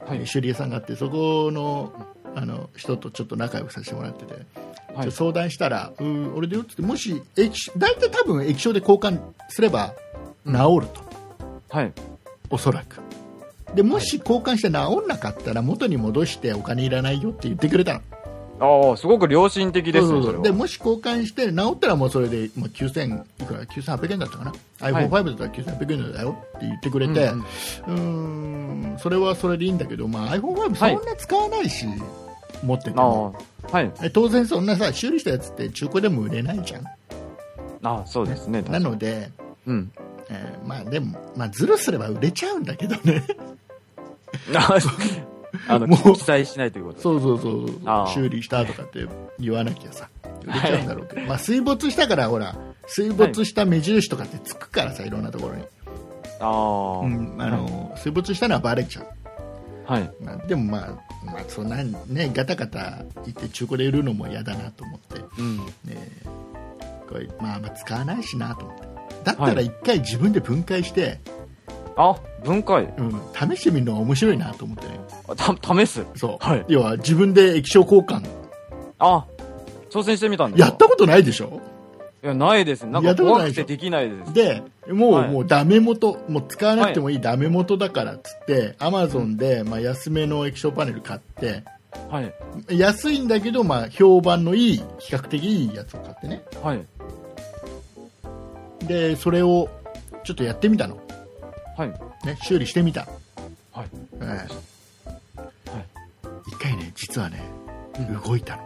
[0.00, 0.26] はい。
[0.26, 1.92] 修理屋さんがあってそこの
[2.34, 4.34] あの人とちょっと仲良くさせてもらってて、
[4.94, 5.12] はい。
[5.12, 9.92] 相談したら「うん俺でよ」っつってもし液大体多分液晶で交換すれば
[10.46, 11.02] 治ると、
[11.68, 11.92] はい。
[12.48, 12.98] おそらく
[13.74, 18.00] でもし交換して治んなかったら元に戻してお金いらないよって言ってくれたの
[18.60, 25.08] ああ、すごく良心的ですね、それでもし交換して治ったらもうそれで、まあ、9000いくら？9800円だったかな、はい。
[25.08, 27.44] iPhone5 だったら9800円だよって言ってくれて、うん
[27.86, 31.86] うんうーんそれはそれでいいんだけど、まあ、iPhone5 そんな使わないし、
[32.64, 33.34] 持ってても。
[33.70, 33.92] はい。
[34.02, 36.84] え当然そんなさ修理したやつって中古でも売れないじゃん。
[37.82, 38.62] ああ、そうですね。
[38.62, 39.30] なので、
[39.66, 39.92] うん。
[40.30, 43.24] えーまあでも、まあ、ズルすれば売れちゃうんだけどね
[45.66, 49.06] あの、もう記載しないということそうそうそう修理したとかって
[49.38, 50.08] 言わなきゃさ
[50.44, 55.10] 売れちゃうんだろうけど、まあ水没したからほら水没した目印とかってつくからさい。
[55.10, 55.64] ろんなところに、
[56.40, 59.06] ああ、うんあの水没したのはバレちゃう、
[59.92, 60.10] はい。
[60.22, 60.90] まあ、でもまあ、
[61.24, 65.56] まあ、そんなねガタガタ言って中古で売るのも嫌だなと思って、うん。
[65.84, 66.08] ね、
[67.08, 68.88] これまあまあ使わないしなと思って。
[69.24, 71.18] だったら一回自分で分解して、
[72.00, 72.94] あ、分解。
[72.96, 75.00] うん、試してみるのが面白いなと思ってね。
[75.28, 76.06] あた、試す？
[76.14, 76.64] そう、はい。
[76.68, 78.24] 要は自分で液晶交換。
[79.00, 79.26] あ、
[79.90, 80.68] 挑戦してみたんですか？
[80.68, 81.60] やったことないでしょ？
[82.22, 82.86] いや、ないです。
[82.86, 84.32] なんか怖くてできないです。
[84.32, 85.30] でもう,、はい。
[85.30, 91.64] もうダメ元もう使わなくてもいいダメ元だからっつって、アマゾンで、まあ、安めの液晶パネル買って
[92.10, 92.32] はい。
[92.78, 96.42] 安いんだけど、まあ、評判のいい比較的いいやつを買ってね。
[96.62, 96.86] はい。
[98.86, 99.68] でそれを
[100.24, 100.98] ちょっとやってみたの、
[101.78, 102.26] はい。
[102.26, 103.06] ね、修理してみた、
[103.72, 103.86] はい。
[104.20, 104.68] ええ
[106.48, 107.40] 一回ね実はね、
[108.24, 108.62] 動いたの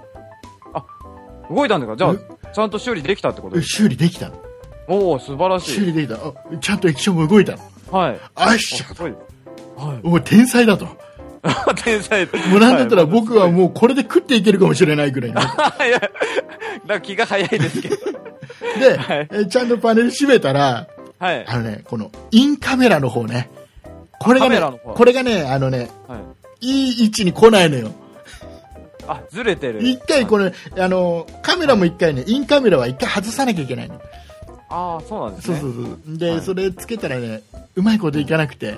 [1.55, 1.97] 動いたんですか？
[1.97, 4.41] じゃうあ、ちゃんと修理できたってことです修理できたの
[4.89, 5.73] おお素晴らしい。
[5.73, 7.59] 修理できたあちゃんと液晶も動いたの
[7.91, 8.21] はい。
[8.35, 9.13] あっしゃあすごい。
[9.77, 10.89] はもう天才だとい。
[11.85, 12.25] 天才。
[12.25, 13.53] もうなんだったら僕はう。
[13.53, 15.45] もうこれで食っていけるかもしれないぐらいの い
[16.89, 17.97] や、気が早いですけど。
[18.81, 20.87] で、はいえちゃんとパネル閉めたら
[21.23, 21.47] はい。
[21.47, 23.49] あのね、このインカメラの方ね。
[24.19, 26.17] これがねこれがね、あのね、は
[26.61, 26.67] い。
[26.67, 27.93] いい位置に来ないのよ。
[29.07, 29.87] あ、ずれてる。
[29.87, 34.01] 一回これ、あの、カメラも一回ね、インカメラは一回外さなきゃいけないの。
[34.69, 35.61] ああ、そうなんですね。
[35.61, 36.19] そうそうそう。
[36.19, 37.43] で、はいそれつけたらね、
[37.77, 38.75] うまいこといかなくて、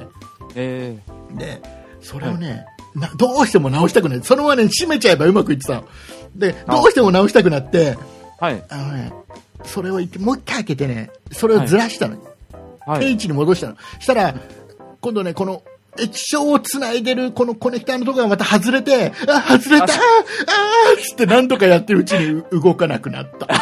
[0.55, 0.99] え
[1.33, 1.63] で、
[2.03, 4.23] それをね、などうしても直したくない。
[4.23, 5.85] そのままね、閉めちゃえばうまくいってたの。
[6.37, 7.99] で、どうしても直したくなって、ー、
[8.39, 8.63] はい。
[8.69, 9.13] あのね、
[9.65, 12.19] それを言って、もう一回開けてね、それをずらしたの。
[12.19, 12.34] はい。
[12.87, 13.77] 定位置に戻したの。
[13.99, 14.35] したら、
[15.01, 15.63] 今度ね、この、
[15.99, 23.47] 液晶をつないでるこのコネクターのところがまた外れて、あ、外れたあーあーつって何とかやってるうちに動かなくなった。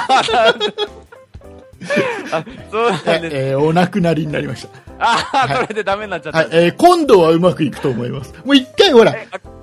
[2.33, 3.37] あ、そうなんです。
[3.37, 4.69] えーお亡くなりになりました。
[4.99, 6.39] ああ、これでダメになっちゃった。
[6.39, 8.33] はい、えー今度はうまくいくと思います。
[8.45, 9.15] もう一回ほら、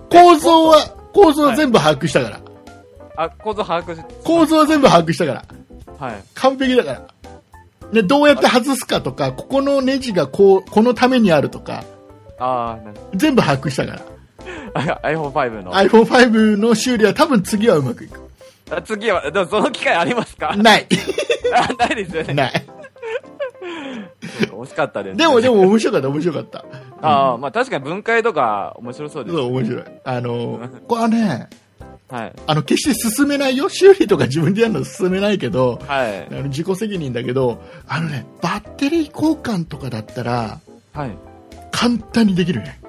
[0.10, 0.78] 構造は、
[1.14, 2.40] 構造は全部把握したから。
[3.16, 5.44] あ、構造把握し、構造は全部把握したから。
[5.98, 6.24] はい。
[6.36, 7.02] 完璧だから。
[7.92, 11.84] ね、どうやって外すかとか、ここのネジがこう、このためにあるとか、
[12.38, 14.02] ああ、なる全部把握したから。
[14.74, 15.74] あ iPhone5 の。
[15.74, 18.20] iPhone5 の修理は多分次はうまくいく。
[18.72, 20.56] あ次は、でもその機会ありますか？
[20.56, 20.88] ない。
[21.54, 22.34] あないですよね。
[22.36, 22.66] ない。
[24.52, 25.18] 惜しかったです。
[25.18, 26.66] でも、でも面白かった、面白かった。
[27.02, 29.36] ああ、まあ確かに分解とか面白そうです。
[29.36, 29.84] そう、面白い。
[30.04, 31.50] あの、 これはね、
[32.10, 32.34] はい。
[32.48, 33.70] あの、決して進めないよ。
[33.70, 36.30] 修理とか自分でやるの進めないけど、はいあ。
[36.32, 40.60] の自己責任だけど、あのね、バッテリー交換とかだったら、
[40.94, 41.18] はい。
[41.72, 42.80] 簡単にできるね。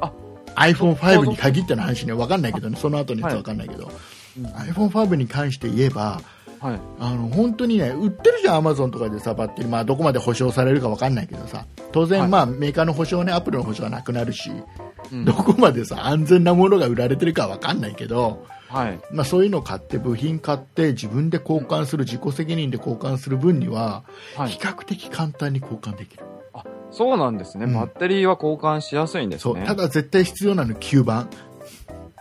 [0.00, 0.12] あ
[0.56, 3.90] iPhone5 に限っての話ね、わかんないけどね、その後のやつはわかんないけど、うん
[4.38, 6.20] iPhone5 に関して言えば、
[6.60, 6.80] はい。
[7.00, 19.00] あの本当にね、売ってるじゃん、アマゾンとかでさ、バッテリー、まあ、どこまで保証されるかわかんないけどさ、当然、はいまあ、メーカーの保証ね、アップルの保証はなくなるし、うんどこまでさ、安全なものが売られてるかわかんないけど、はい。
[19.10, 24.04] まあ、そういうのを買って、部品買って、自分で交換する、自己責任で交換する分には、
[24.36, 24.58] はい比。
[24.58, 26.24] 較的簡単に交換できる。
[26.52, 27.66] あ、そうなんですね。
[27.66, 29.64] うんバッテリーは交換しやすいんですね。
[29.66, 31.28] ただ絶対必要なの吸盤。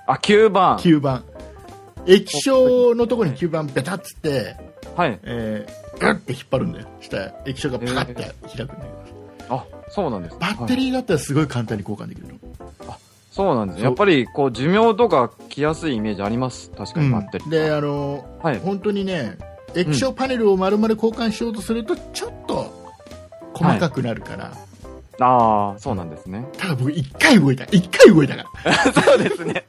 [0.08, 0.77] あ、9番。
[0.77, 1.23] 吸盤。
[2.05, 4.55] 液晶のところに吸盤ベタっつって、
[4.95, 5.19] はい。
[5.23, 6.88] えー、グッて引っ張るんだよ。
[7.01, 8.75] したら液晶がパカって開くんだけど、
[9.49, 10.38] あ、そうなんです。
[10.39, 12.34] バッテはいリーだったらすごい簡単に交換できるの。
[13.35, 13.83] そうなんです。
[13.83, 16.71] やっぱり、こう、寿命とか来やすいイメージあります。
[16.71, 17.49] 確かにバッテリー。
[17.49, 18.59] で、あのーはい。
[18.59, 19.37] 本当にね、
[19.75, 22.95] 液晶パネルを丸々交換しようとすると、ちょっと
[23.53, 24.53] 細かくなるから、
[25.19, 26.45] ああ、そうなんですね。
[26.57, 27.65] ただ僕一回動いた。
[27.65, 28.73] 一回動いたから。
[29.03, 29.65] そうですね。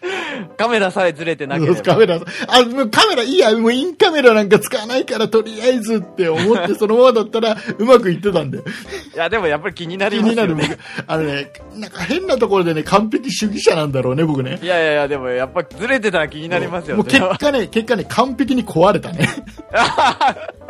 [0.56, 1.82] カメラさえずれてなければ。
[1.82, 2.16] カメラ、
[2.48, 8.58] あ、もうカメラいいや、もうインカメラなんか使わないから、とりあえずって思って、 そのままだったらうまくいってたんで。
[8.58, 8.62] い
[9.16, 10.54] や、でもやっぱり気にな気りますよね。
[10.54, 10.78] になる、僕。
[11.06, 14.58] あのね、なんか変なところでね、完璧主義者なんだろうね、僕ね。
[14.62, 17.12] いやいやいや、でもやっぱずれてたら気になりますよもうね。
[17.12, 19.28] 結果ね、結果ね、完璧に壊れたね。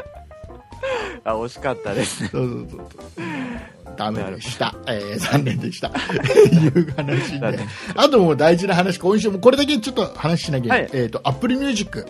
[1.24, 2.28] あ、惜しかったですね。
[2.32, 3.90] そうそうそうそう。
[3.96, 4.74] ダメでした。
[4.86, 5.88] えー、残念でした。
[5.90, 5.92] い
[6.68, 7.68] う話で残念。
[7.96, 12.06] あともう大事な話、今週もこれだけちょっと話しなきゃ、はいえっ、と、Apple Music。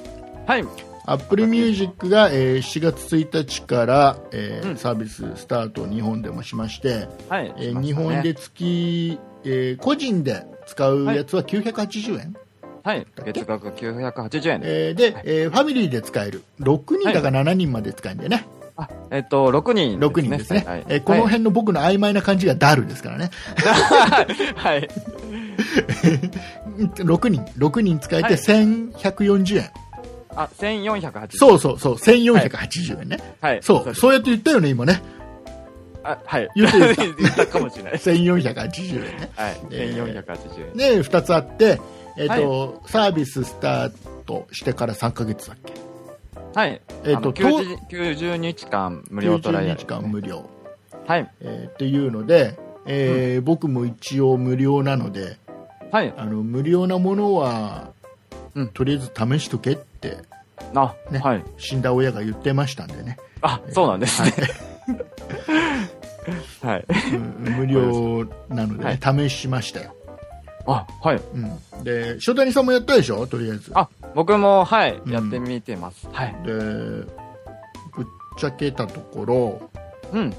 [0.47, 0.65] はい。
[1.07, 7.53] Apple Music が、えー7月1日から、えーうんサービススタートを日本でもしまして、はい。
[7.59, 12.37] えーね日本で月、えー個人で使うやつは980円、
[12.85, 13.07] はい。
[13.25, 14.61] 月額980円。
[14.63, 18.47] えーで、えーファミリーで使える6人だか7人まで使えるんだよね、
[18.81, 20.07] あ、えっと、6人ね。
[20.07, 20.65] 6人ですね。
[20.67, 23.31] はいえーこの辺の僕の曖昧な感じがダルですから ね。
[24.57, 24.77] はい。
[24.77, 24.89] はい。
[26.97, 29.71] 6人、6人使えてはい1140円。
[30.35, 31.37] あ、1480。
[31.37, 33.19] そうそうそう、1480円ね。
[33.41, 33.59] はい。
[33.63, 35.03] そう、ですそうやって言ったよね、今ね。
[36.03, 36.49] あ、はい。
[36.55, 38.11] 言ってる 言ったかもしれないです。
[38.11, 39.31] 1480円ね。
[39.37, 39.57] はい。
[39.71, 40.77] えー1480円。
[40.77, 41.81] で、2つあって、
[42.17, 43.93] えっ、と、サービススター
[44.27, 45.73] トしてから3ヶ月だっけ？
[46.55, 46.81] はい。
[47.05, 49.81] えっとあの90 90日間無料トライアル。
[49.81, 50.49] 90日間無料、
[51.07, 51.31] はい。
[51.41, 55.37] えーっていうので、えー僕も一応無料なので
[55.93, 56.13] はい。
[56.17, 57.91] あの無料なものは、
[58.55, 60.19] うんとりあえず試しとけって
[60.75, 61.45] あ、ねはい。
[61.59, 64.33] 死んだ親が言ってましたんでね、あ、そうなんですね。
[66.63, 66.85] はい。
[67.15, 69.95] うん無料なので、ね試しましたよ、
[70.67, 71.17] あ、はい。
[71.17, 73.27] うん、で塩谷さんもやったでしょ？
[73.27, 76.09] とりあえずあ、僕も、はい、うんやってみてます。
[76.13, 76.37] はい。
[76.45, 77.07] でぶ
[78.03, 78.07] っ
[78.39, 79.71] ちゃけたところ
[80.13, 80.35] うん。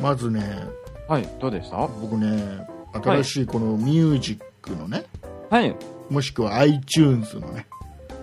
[0.00, 0.64] まずね
[1.08, 1.28] はい。
[1.40, 1.76] どうでした？
[1.86, 5.04] 僕ね新しいこのミュージックのね、
[5.50, 5.74] はい。
[6.10, 7.66] もしくは iTunes のね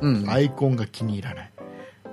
[0.02, 0.30] うん。
[0.30, 1.52] アイコンが気に入らない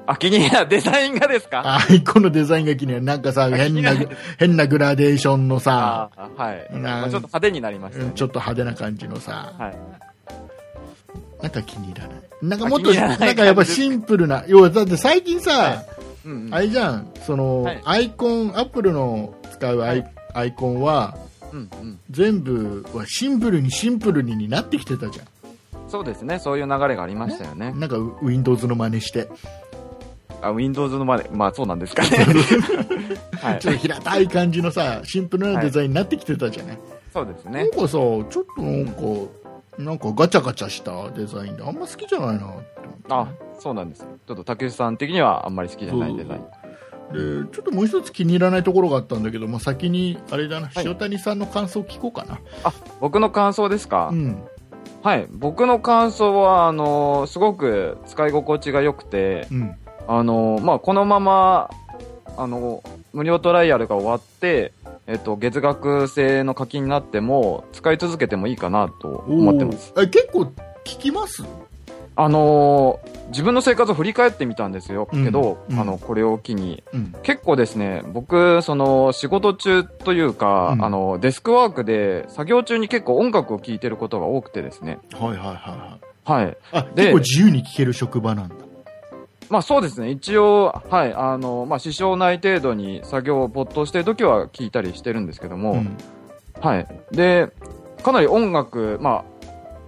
[0.06, 1.78] あ、気に入らデザインがですか？
[1.78, 3.02] アイコンのデザインが気にない。
[3.02, 3.92] なんかさ変な
[4.38, 6.68] 変なグラデーションのさあはい。
[6.80, 8.04] なちょっと派手になりましたね。
[8.06, 9.52] うんちょっと派手な感じのさ。
[9.58, 9.76] はい。
[11.42, 12.22] なんか気に入らない。
[12.42, 15.84] なんかもっとないなんかやっぱシンプルな要はだって最近さ、
[16.24, 16.54] うんうん。
[16.54, 17.12] あれじゃん。
[17.26, 17.82] その、はい。
[17.84, 20.12] アイコンアップルの使うアイ,、はい。
[20.34, 21.16] アイコンは
[21.52, 21.98] うんうん。
[22.10, 25.22] 全部はシンプルにシンプルにになってきてたじゃ
[25.88, 26.40] そうですね。
[26.40, 27.70] そういう流れがありましたよね。
[27.70, 27.78] ん。
[27.78, 29.28] なんか Windows の真似して
[30.42, 32.08] あ、Windows のまで、まあそうなんですかね。
[33.40, 36.78] はいちょっと平たい感じのさシンプルなデザインになってきてたじゃない、
[37.12, 37.70] そうですねなん。
[37.70, 39.02] かさちょっとなんか、
[39.78, 42.64] なんかガチャガチャしたデザインであんま好きじゃないなって
[43.10, 43.28] あ、
[43.58, 44.08] そうなんですよ。
[44.26, 46.40] ちょっと竹内さん的にはあんまり好きじゃないデザイン。
[47.12, 54.42] でちょっともう一つ気に入らないところがあったんだけど、まあ、先にあれだな、はい塩谷さんの感想聞こうかな、あ、僕の感想ですか、うん
[55.02, 55.28] はい。
[55.30, 59.76] 僕の感想は、あのすごく使い心地が良くて、うん
[60.08, 61.70] あのまあ、このまま、
[62.36, 62.82] あの
[63.12, 64.72] 無料トライアルが終わって、
[65.06, 69.92] えっと、月額制の課金になっても、使い続けてもいいかなと思ってます。
[69.96, 70.42] え結構
[70.84, 71.42] 聞きます？
[72.18, 72.98] あの
[73.28, 75.08] 自分の生活を振り返ってみたんですよ。
[75.12, 76.82] うんけど、うんあの、これを機に。
[76.94, 84.98] うん結構ですね、僕、その、仕事中というか、うんあの、デスクワークで作業中に結構音楽を聴いてることが多くてですね。
[85.12, 85.98] はいはいはいは
[86.36, 86.56] いはい。
[86.72, 88.54] あで結構自由に聞ける職場なんだ
[89.48, 90.10] まあそうですね。
[90.10, 91.14] 一応、はい。
[91.14, 95.96] あの、まあ支障ない程度に作業を没頭してる時は聞いたりしてるんですけども、うん
[96.60, 96.86] はい。
[97.12, 97.50] で、
[98.02, 99.24] かなり音楽、ま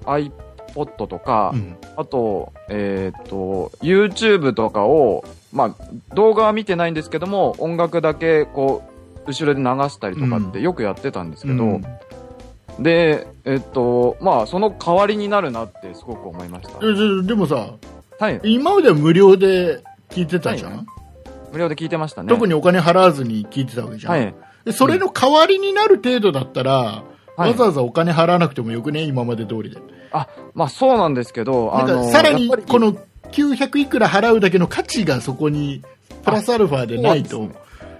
[0.04, 8.84] あ、iPod とか、うんあと、えっ、と、YouTube とかを、まあ、動画は見てないんですけども、音楽だけ、こ
[9.26, 11.84] う、後ろで流したりとかってよくやってたんですけど、うん
[12.78, 16.78] で、えっ、と、まあ、その代わりになるなってすごく思いました。
[17.24, 17.70] でもさ
[18.18, 18.40] はい。
[18.42, 20.84] 今までは無料で聞いてたじゃん、は
[21.52, 22.28] 無料で聞いてましたね。
[22.28, 24.34] 特にお金払わずに聞いてたわけじゃん、はい。
[24.64, 27.04] でそれの代わりになる程度だったら、
[27.36, 27.50] はい。
[27.50, 29.02] わざわざお金払わなくてもよくね？
[29.02, 29.78] 今まで通りで。
[30.10, 32.94] あ、まあそうなんですけど、なんかあの、さらにこの
[33.30, 35.82] 900いくら払うだけの価値がそこに
[36.24, 37.48] プラスアルファでないと。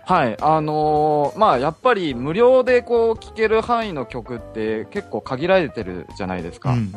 [0.05, 6.73] はい、あのーまあやっぱり無料でこう聴ける範囲の曲って結構限られてるじゃないですか。
[6.73, 6.93] うん。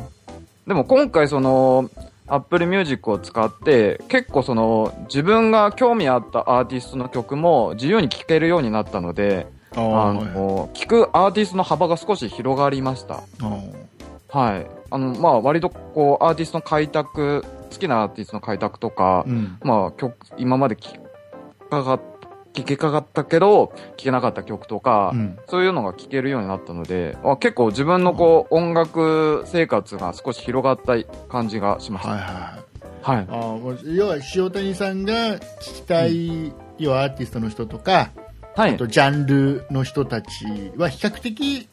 [0.66, 1.90] でも今回その、
[2.26, 13.22] Apple Music を使って結構その自分が興味あったアーティストの曲も自由に聴けるようになったので、あの、聴くアーティストの幅が少し広がりました。
[14.28, 14.66] はい。
[14.90, 20.90] あの、まあ割とこうアーティストの開拓、好きなアーティストの開拓とか、うんまあ曲、今まで聴
[21.70, 21.98] か
[22.52, 32.10] が、聴けかかったけど、聴けなかった曲とか、うんそういうのが聴けるようになったので、あ結構自分のこう、音楽生活が少し広がった感じがしました。
[32.12, 32.26] はいは
[32.58, 32.62] い
[33.02, 33.26] はい。
[33.28, 38.10] あーもう要は塩谷さんが聞きたい、要はアーティストの人とか
[38.54, 38.86] はいあと。
[38.86, 40.28] ジャンルの人たち
[40.76, 41.68] は比較的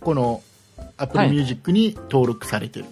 [0.00, 0.42] この
[0.96, 2.86] Apple はい Music に登録されてる、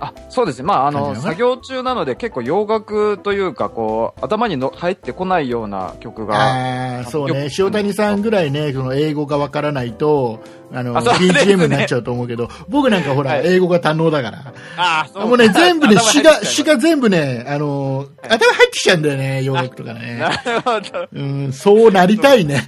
[0.00, 0.64] あ、そうですね。
[0.64, 7.48] まあ、あの、作業中なので結構洋楽というか、こう、頭にの入ってこないような曲が、ああそうね。
[7.58, 10.40] 塩谷さんぐらいねその英語がわからないと
[10.72, 13.46] あの BGM になっちゃうと思うけど僕なんかほら、はい。
[13.46, 14.54] 英語が堪能だから。
[14.76, 15.28] あーそう。
[15.28, 20.16] もうね全部ね頭詩が詩が全部ねあの頭入ってきちゃうんだよね洋楽とかね。
[20.18, 21.08] なるほど。
[21.12, 22.66] うんそうなりたいね。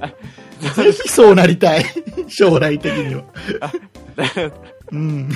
[0.74, 1.84] ぜひそうなりたい。
[2.28, 3.22] 将来的には
[4.92, 5.28] うん。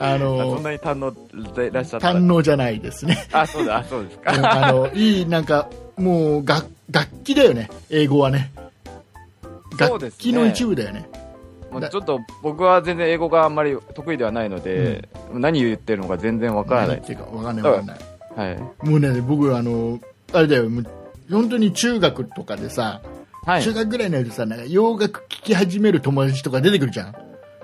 [0.00, 1.14] ああそんのなに堪能
[1.54, 2.12] でいらっしゃった。
[2.12, 3.28] 堪能じゃないですね。
[3.32, 4.66] あ、そうだ、あそうですうんか。
[4.68, 7.70] あのいいなんかもう楽楽器だよね。
[7.90, 8.52] 英語はね。
[9.78, 11.08] 楽器の一部だよね。
[11.70, 16.98] もうちょっと僕は全然英語があんまり得意ではないので、何言ってるのか全然わからない。
[16.98, 17.98] ってるかわかんないわかんない
[18.36, 18.88] はい。
[18.88, 20.00] もうね僕あの
[20.32, 20.68] あれだよ。
[21.30, 23.00] 本当に中学とかでさ、
[23.44, 23.62] はい。
[23.62, 23.72] 中。
[23.72, 27.14] 学ぐらいになるとさなんか洋楽聴き始める友達とか出てくるじゃん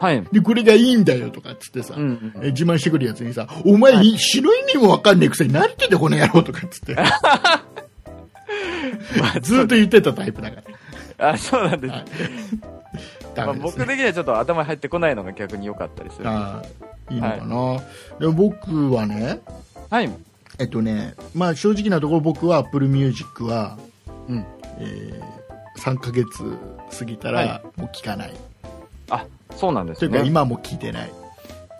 [0.00, 0.24] はい。
[0.32, 6.96] でこれがいいんだよとかっつってさ、うんうんえ自慢してくるやつにさお前、はい詩の意味もわかんねえくせに何言ってんだこの野郎とかっつって
[9.42, 10.62] ずっと言ってたタイプだか
[11.18, 11.92] らあ、そうなんです。
[11.92, 12.04] はい
[13.36, 16.26] まあ、僕的にはちょっと頭に入ってこないのが逆に良かったりする。
[16.26, 17.36] はあーいいのか
[18.20, 19.40] な、で僕はね
[19.92, 20.08] い。
[20.58, 23.78] えっとねまあ正直なところ僕は Apple Music は、
[24.28, 24.44] うん。
[24.78, 26.26] えー、3ヶ月
[26.98, 28.34] 過ぎたらはもう聞かない、
[29.10, 29.26] あ、
[29.60, 30.26] そうなんですというかね。
[30.26, 31.12] 今も聞いてない。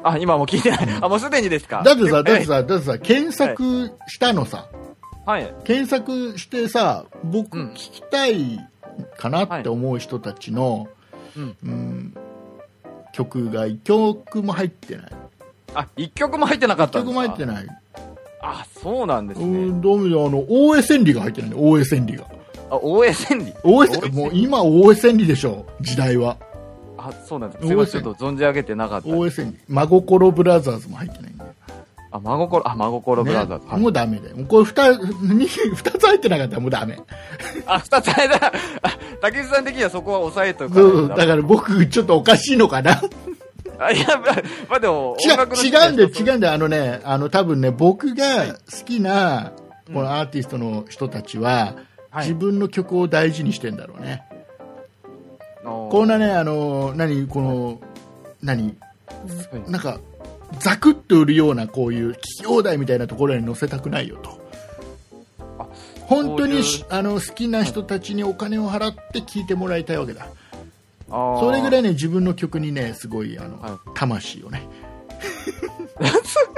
[0.02, 0.88] あ、今もう聞いてない。
[1.00, 1.82] あ、もうすでにですか？
[1.82, 4.66] だってさだってえさだってさ検索したのさ、
[5.26, 5.54] はい。
[5.64, 8.60] 検索してさ僕うん聞きたい
[9.18, 10.88] かなって思う人たちの、
[11.36, 11.56] うん。
[11.64, 12.14] うん。
[13.12, 15.12] 曲が1曲も入ってない。
[15.74, 17.14] あ、一曲も入ってなかっ1たんですか？
[17.14, 17.66] 曲も入ってない。
[18.42, 19.48] あ、そうなんですうね。
[19.66, 22.26] んどうもあの大江千里が入ってないね大江千里が。
[22.70, 23.52] あ、大江千里。
[23.62, 26.38] 大江千大江千里もう今大江千里でしょ時代は
[27.08, 27.66] あ、そうなんです。
[27.66, 28.02] すいません。
[28.02, 29.08] ちょっと存じ上げてなかった。
[29.08, 31.50] 大江千里真心ブラザーズも入ってないんだよ
[32.12, 33.64] あ、真心、あ、真心ブラザーズ。
[33.64, 36.98] ねはいもうダメだよこれ 2, 二二つ入ってなかったらもうダメ
[37.66, 38.36] あ、二つ間。
[38.36, 38.52] あ、
[39.20, 43.00] 竹内さん的にはそこは抑えとかそだから僕ちょっとおかしいのかな
[43.78, 44.18] あ、いや、まあ、
[44.68, 45.32] まあでも、違う
[45.64, 46.34] 違うんだよ違う。
[46.34, 49.52] うんだよあのねあの多分ね僕が好きな
[49.86, 54.24] このアーティストの人たちは、はい自分の曲を大事にしてんだろうね、
[55.64, 57.80] ここんなねあの何この
[58.42, 58.64] 何？
[58.64, 60.00] はいなんか
[60.58, 64.40] ザクッと売るようなこういう聞き放題みたいなところに載せたくないよと。
[65.58, 65.66] あ
[66.06, 70.26] 本当にあの好きな人たちにお金を払って聴いてもらいたいわけだ。
[71.08, 71.80] そそれぐらい。
[71.80, 73.72] いね自分の曲にねすごいあの、はい。
[73.94, 74.66] 魂をね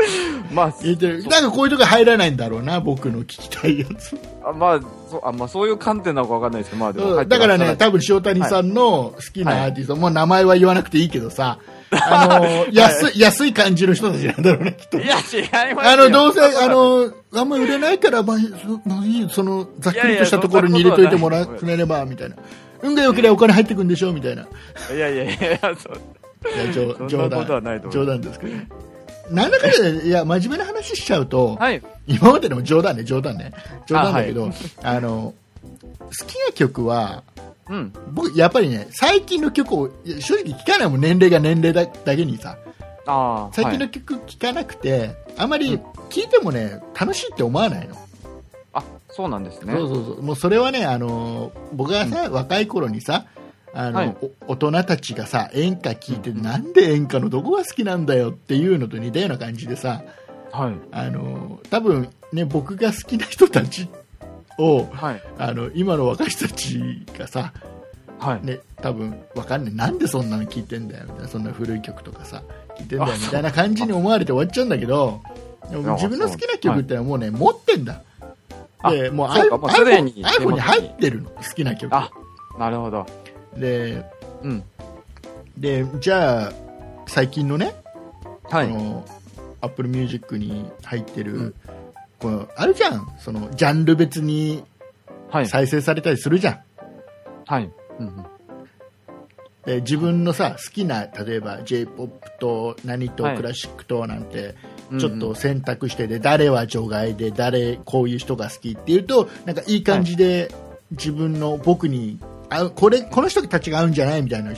[0.52, 4.80] まあ、入れてるだからこういうとこ入らないんだろうな僕の聞きたいやつあまあ、
[5.10, 11.58] そう、あ、まあ、そういう観点なのかわかんないですけど、まあ、でもだからね多分塩谷さんの好きなアーティスト、もう名前は言わなくていいけどさ
[11.90, 18.36] あの安い安い感じの人たちなんだろうねきっといや、違いますよあの、どうせ、あ、の、あんま売れないから、まあ、
[19.30, 22.36] その、ざっくりとしたところに入れといてもらいやいやそんなことはないくれれば、みたいな。
[22.82, 24.42] 運が良ければお金入ってくんでしょみたいな。
[24.92, 26.00] いいやいやいや、そう。
[26.58, 27.90] や、冗冗談。
[27.90, 28.68] 冗談ですけどね。
[29.30, 31.82] なんだかんだで、いや、真面目な話しちゃうと、はい。
[32.06, 33.52] 今までのも冗談ね、冗談ね。
[33.86, 34.50] 冗談だけど、
[34.82, 37.22] あ,、の、好きな曲は、
[37.68, 37.92] うん。
[38.12, 42.56] 僕、やっぱりね、最近の曲を、正直聞かないもん、年齢が年齢だだけにさ。
[43.06, 43.50] ああ。
[43.52, 45.80] 最近のはい曲聴かなくて、あまりうん
[46.12, 47.96] 聴いてもね、楽しいって思わないの。
[48.74, 49.72] あ、そうなんですね。
[49.72, 53.24] そうそうそうもうそれはね、あのー僕がさ、若い頃にさ
[53.74, 54.16] あの、はい。
[54.46, 60.02] お大人たちがさ演歌聴いて、うんなんで演歌のどこが好きなんだよっていうのと似たような感じでさ、
[60.50, 60.74] はい。
[60.90, 63.88] あのー多分ね僕が好きな人たち
[64.58, 65.22] をはい。
[65.38, 66.80] あの今の若い人たち
[67.18, 67.52] がさ、
[68.18, 68.46] はい。
[68.46, 69.74] ね、多分わかんない。
[69.74, 71.28] なんでそんなの聴いてんだよみたいな。
[71.28, 72.42] そんな古い曲とかさ
[72.76, 75.20] 聴いてんだよあみたいな感じに思われて終わっちゃうんだけど
[75.70, 78.02] でもあ自分の好きな曲ってのはもうね、持ってんだ。
[78.90, 80.22] でもう iPhone に。
[80.22, 81.94] 入ってるの好きな曲。
[81.94, 82.10] あ、
[82.58, 83.06] なるほど。
[83.56, 84.04] で
[84.42, 84.64] うん。
[85.56, 86.52] でじゃあ
[87.06, 87.74] 最近のね、
[88.44, 88.68] はい。
[88.68, 89.04] この
[89.60, 91.54] Apple Music に入ってる、うん
[92.18, 94.62] このあるじゃんそのジャンル別に
[95.28, 95.46] はい。
[95.46, 96.60] 再生されたりするじゃん、
[97.46, 97.70] はい。
[97.98, 98.26] うんうん。
[99.64, 104.54] で自分のさ好きな例えば j p o p と何とはいクラシックとなんて、
[104.90, 110.54] うんちょっと選択してで誰は除外で誰こういう人が好きっていうとなんかいい感じで
[110.90, 112.18] 自分の僕に
[112.54, 114.56] 合うこれこの人たちが合うんじゃないみたいなの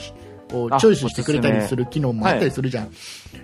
[0.53, 2.91] をあチョイスしてくれたりする機能もあったりするじゃん、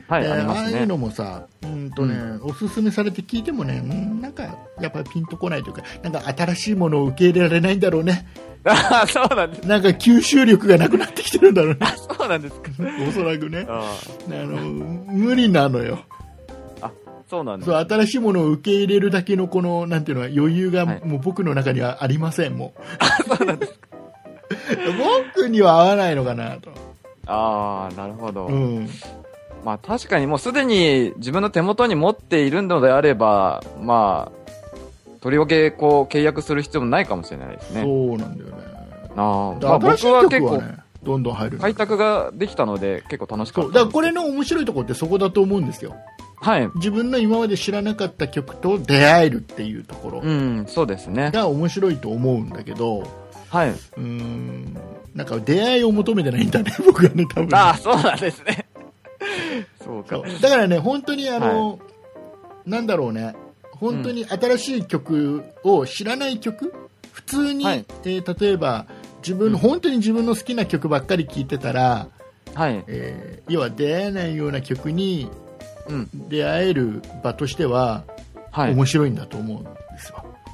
[0.08, 0.52] はい、であ。
[0.52, 4.43] ああいうのもさうんとね、おすすめされて聞いてもねうんなんか
[4.80, 8.28] やっぱりピンとこないというかなんか新しいものを受け入れられないんだろうね。
[8.64, 9.68] あ そうなんです。
[9.68, 11.80] なんか吸収力がなくなってきてるんだろうね。
[12.18, 12.72] そうなんですか。
[13.08, 13.66] おそらくね。
[13.68, 13.84] あ
[14.30, 14.34] あ。
[14.34, 15.99] の無理なのよ。
[16.82, 16.91] あ、
[17.28, 17.72] そうなんです。
[17.72, 21.02] そう新しいものを受け入れるだけのこのなんていうの余裕がはい。
[21.04, 23.91] もう僕の中にはありませんもう
[25.36, 26.72] 僕には合わないのかなと、
[27.26, 28.47] ああ、なるほど。
[28.47, 28.89] うん、
[29.64, 37.84] まあ確かにもうすでに自分の手元に持っているのであれば、まあ、とりわけこう契約する必要もないかもしれないですね。
[37.84, 38.72] そうなんだよね
[39.16, 40.64] あーまあ、僕は結構
[41.03, 45.95] どんどん入るの開拓ができたので結構楽しかっただからこれの面白いところってそこだと思うんですよ
[46.41, 46.70] はい。
[46.76, 51.30] 自分の今まで知らなかった曲と出会えるっていうところうん、そうですね。
[51.32, 53.03] が面白いと思うんだけど、
[53.52, 53.70] はい。
[53.70, 54.78] うーん、
[55.14, 57.54] なんか出会いを求めてないんだね、 僕はね、多分。
[57.54, 58.66] ああ、そうなんですね。
[59.84, 60.22] そうか。
[60.41, 61.80] だからね、本当にあの、
[62.66, 63.36] なんだろうね、
[63.74, 66.74] 本当に新しい曲を知らない曲、
[67.12, 68.86] 普通に、はいえー例えば
[69.22, 72.08] 自分の、うん本当に自分の好きな曲ばっかり聴いてたら、
[72.56, 72.84] はい。
[72.88, 75.30] えー要は出会えないような曲に
[75.89, 76.10] うん。
[76.30, 78.04] 出会える場としては、
[78.52, 78.74] はい。
[78.74, 79.66] 面白いんだと思う。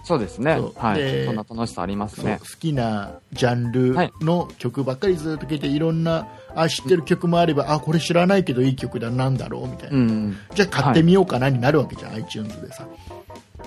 [0.07, 0.57] そうですね。
[0.77, 1.25] はでい。
[1.25, 2.45] そんな楽しさありますね好。
[2.57, 10.37] きなジャンルの曲ばっかりずっと聴いていろんなあ知ってる曲もあればあこれ知らないけどいい曲だなんだろうみたいな、うん。
[10.55, 12.87] じゃあ買ってみようかなになるわけじゃん、iTunes でさ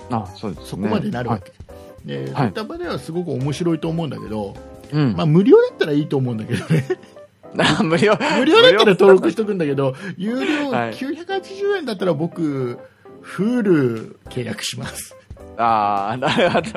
[0.09, 0.67] あそうですね。
[0.67, 1.53] そこまでなるわけ、
[2.05, 4.55] ではいそういった場ではすごく面白いと思うんだけど、
[5.15, 5.23] ま。
[5.23, 6.87] あ、無料だったらいいと思うんだけどね
[7.59, 8.17] あ 無料。
[8.39, 12.79] 無料だったら登録しとくんだけど有料はい980円だったら僕
[13.37, 15.15] Hulu 契約します
[15.57, 16.69] ああ、なるほど。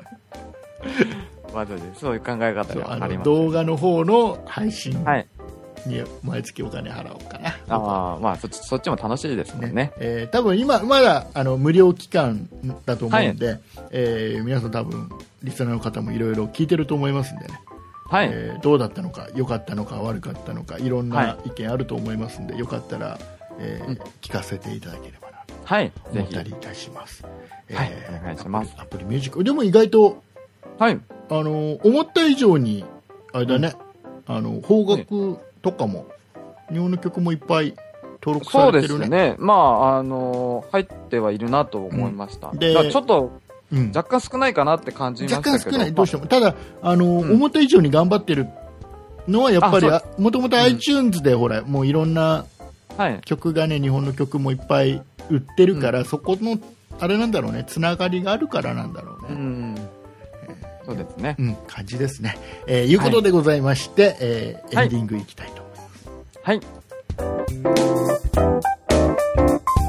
[1.55, 3.25] まずね、そういう考え方があります。
[3.25, 5.27] 動画の方の配信はい。
[5.87, 9.93] に毎月お金払おうかな、ああ、まあそっち、そっちも楽しいですもんね。
[9.99, 12.49] えー多分今まだあの無料期間
[12.87, 13.61] だと思うんで、
[13.91, 15.11] えー皆さん多分
[15.43, 17.61] リスナーの方もいろいろ聞いてると思いますんでね、
[18.09, 18.31] はい。
[18.33, 23.19] えーどうだったのか良かったのか悪かったのかいろんはない意見あると思いますんで、よかったら、
[23.59, 25.24] えーうん聞かせていただければ
[25.65, 25.93] はい。
[26.13, 26.43] 思った。
[26.43, 30.23] りいたします、はいお願いしますアプリミュージックでも意外と
[30.79, 31.01] はい。
[31.31, 32.85] あの思った以上に
[33.33, 33.75] あれだね、
[34.27, 36.07] あの邦楽とかも、
[36.71, 37.75] 日本の曲もいっぱい
[38.23, 39.37] 登録そうでされてるねすね。
[39.39, 42.51] まあ、あの入ってはいるなと思いました。
[42.51, 43.41] うんでちょっと
[43.73, 45.53] うん若干少ないかなって感じましたけど。
[45.55, 48.47] 若干少ない、どうしても、ただ、あのうん思った以上に頑張ってる
[49.27, 49.89] のは、やっぱり
[50.23, 52.45] もともとうん iTunes で、ほら、もういろんな。
[53.25, 56.59] 曲がね、日本の曲もいっぱい売ってるから、そこの、
[57.01, 59.29] あれなんだろうね、つながりがあるからなんだろうね。
[59.31, 59.75] うん。
[60.87, 61.37] そうですね。
[61.39, 62.37] うん、感じですね。
[62.67, 66.39] えーいうことでございまして、えーはいエンディングいきたいと思います。
[66.43, 66.61] はい。
[68.35, 69.84] そん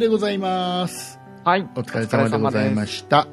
[0.00, 1.20] でございます。
[1.44, 1.68] はい。
[1.76, 3.28] お疲れ様でございましした。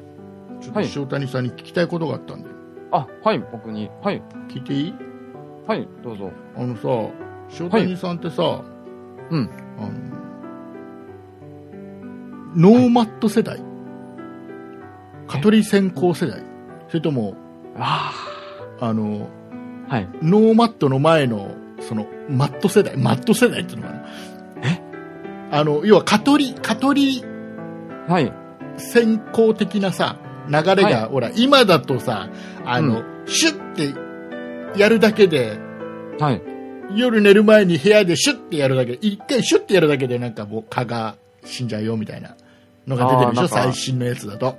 [0.60, 2.48] ちょっとはい塩谷さんに聞きたいことがあったんで、
[2.90, 2.98] た。
[2.98, 3.90] あ、はい、僕に。
[4.02, 4.22] はい。
[4.48, 4.94] 聞いていい？
[5.66, 6.30] はい、どうぞ。
[6.56, 6.82] あのさ、
[7.58, 8.62] 塩谷さんってさ、
[9.30, 9.50] うん。
[9.78, 9.86] あ
[12.62, 13.60] の、ノーマット世代、
[15.26, 16.42] 蚊取り線香世代？
[16.88, 17.34] それとも、
[17.76, 18.12] あ
[18.80, 19.30] あの、
[19.88, 19.94] あ。
[19.94, 20.08] はい。
[20.22, 24.00] ノーマットの前の、その、マット世代、マット世代っていうのかな？
[24.00, 24.37] え
[25.50, 27.24] あの、要は蚊取り、蚊取り
[28.06, 28.32] はい。
[28.76, 30.16] 線香的なさ、
[30.48, 31.08] 流れが、はい。
[31.08, 32.28] ほら、今だとさ、
[32.64, 33.74] あの、シュッ
[34.74, 35.58] てやるだけで、
[36.18, 36.42] はい。
[36.94, 42.34] 夜寝る前に部屋でシュッてやるだけ一回シュッてやるだけでなんかもう蚊が死んじゃうよみたいな
[42.86, 44.56] のが出てるでしょ最新のやつだと。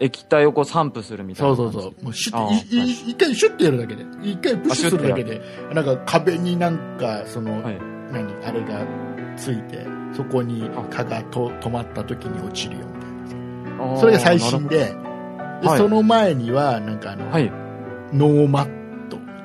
[0.00, 1.54] 液体をこう散布するみたいな。
[1.54, 2.04] そうそうそう。
[2.04, 2.54] もうシュッて
[3.10, 4.02] 一回シュッてやるだけで。
[4.22, 5.42] 一回プッシュするだけで。
[5.74, 7.78] なんか壁になんかその、はい。
[8.10, 8.34] 何？
[8.46, 8.86] あれが
[9.36, 10.82] ついてそこにあ。
[10.90, 14.68] 蚊がと止まった時に落ちるよみたいなそれが最新。
[14.68, 14.94] で
[15.60, 15.78] で、はい。
[15.78, 17.50] その前にはなんかあの、はい。
[18.12, 19.36] ノーマットみたい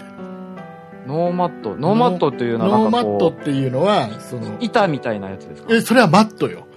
[1.08, 1.14] な。
[1.14, 1.76] ノーマット。
[1.76, 5.74] ノーマットっていうのはノーマットっていうのはそのう、板みたいなやつですか？
[5.74, 6.68] えそれはマットよ。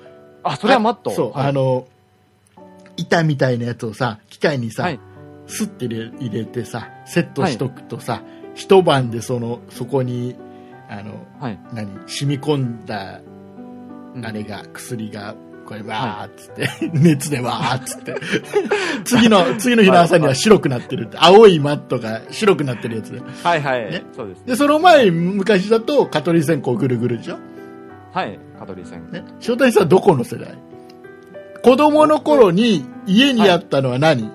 [0.43, 1.11] あ、それはマット。
[1.11, 1.49] そう、はい。
[1.49, 1.87] あの、
[2.97, 5.01] 板みたいなやつをさ、機械にさ、はい。
[5.47, 8.23] スッて入れてさ、セットしとくとさ、
[8.55, 10.37] 一晩でその、そこに、
[10.89, 11.59] あの、はい。
[11.73, 13.40] 何、染み込んだ、うん
[14.25, 15.35] あれが、薬が、
[15.67, 18.15] これ、わーっつって、 熱でわーっつって、
[19.05, 23.21] 次の、次の日の朝には白くなってるって、青いマットが白くなってるやつで。
[23.45, 23.91] はいはい。
[23.91, 24.45] ねそうですね。
[24.47, 27.39] で、その前、昔だと、蚊取り線香ぐるぐるでしょ？
[28.13, 28.39] はい。
[28.59, 29.09] 蚊取り線。
[29.13, 29.23] ね。
[29.49, 30.59] 塩谷さんはどこの世代？
[31.63, 34.31] 子供の頃に家にあったのは何、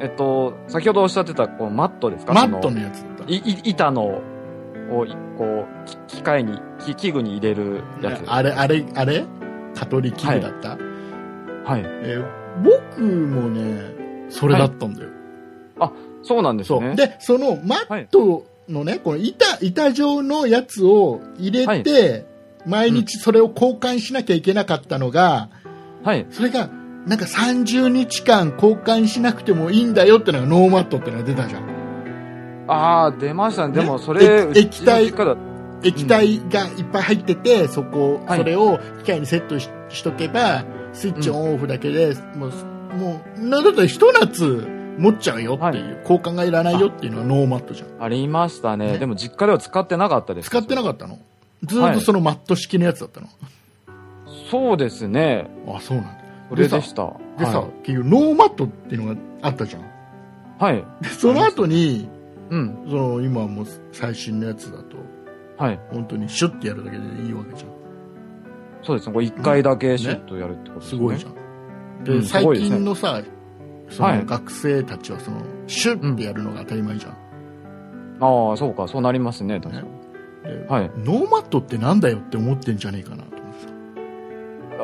[0.00, 2.34] えっと、先ほどおっしゃってた、こう、マットですか？
[2.34, 3.32] マットそののやつだった。
[3.32, 4.20] い、い、板の、
[4.98, 8.24] を、いこう、き機械に、き器具に入れるやつ。
[8.26, 9.24] あれ、あれ、あれ？
[9.74, 11.82] 蚊取り器具だった、はい。
[11.84, 15.10] えー僕もね、それだったんだよ。
[16.22, 16.72] そうなんです。
[16.78, 16.94] ね。
[16.94, 22.26] で、そのマットのね、この板、板状のやつを入れて、
[22.64, 25.50] 毎日それを交換しなきゃいけなかったのが、
[26.02, 26.26] はい。
[26.30, 26.70] それが
[27.06, 31.73] なんか30日間交換しなくてもいいんだよってのがノーマットってのが出たじゃん
[32.66, 33.74] ああ、出ましたね。
[33.74, 35.12] でも、それ、液体
[35.82, 42.50] 液体がいっぱい入ってて、そこ、はいそれを機械にセットしとけば、スイッチオンオフだけで、もう、
[42.96, 44.66] もう、なんだったら一夏
[44.98, 48.02] 持っちゃうよっていう、交換がいらないよっていうのはノーマットじゃん。
[48.02, 48.92] ありましたね。
[48.92, 50.48] ねでも、実家では使ってなかったです。
[50.48, 51.18] 使ってなかったの？
[51.64, 53.28] ずーっとそのマット式のやつだったの？
[54.50, 55.48] そうですね。
[55.66, 56.24] あ、そうなんだ。
[56.48, 57.12] それでした。
[57.38, 59.82] でさ、は結局ノーマットっていうのがあったじゃん。
[59.82, 59.84] い。
[60.58, 60.84] はい。
[61.02, 62.08] で、その後に、
[62.50, 62.86] うん。
[62.88, 64.96] その今もう最新のやつだと、
[65.56, 65.80] はい。
[65.90, 67.70] 本当にシュッてやるだけでいいわけじゃん。
[68.82, 69.14] そうですね。
[69.14, 70.98] これ一回だけシュッとやるってことですね。
[70.98, 72.04] すごいじゃん。
[72.04, 73.22] で、うんす最近のさ、
[73.88, 77.12] そはいの学生たちはその、シュッてやるのが当たり前じゃん。
[77.12, 78.86] ああ、そうか。
[78.88, 79.60] そうなりますね。
[79.60, 79.88] 確かに。
[80.44, 80.90] ではい。
[80.98, 83.64] ノーマットってなんだよって思ってんじゃねえかなと思って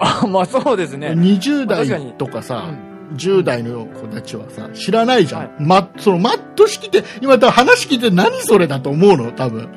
[0.01, 0.99] あ まあ、そうですさ。
[0.99, 1.09] ね。
[1.11, 5.41] 20まあ確かに代とかさ、うん10代の子たちはさ、知らないじゃん。
[5.41, 9.69] はいま、そのマット式って、今多分話聞いて何それだと思うの、多分。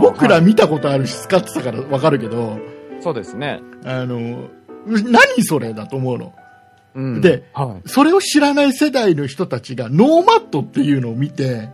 [0.00, 2.58] 僕らはい見たことあるし、使ってたからわかるけど、
[3.00, 3.60] そうですね。
[3.84, 4.48] あの、
[4.86, 6.32] 何それだと思うの？
[6.94, 7.20] うん。
[7.20, 7.88] で、はい。
[7.88, 11.70] それを知らない世代の人たちがノーマットっていうのを見て、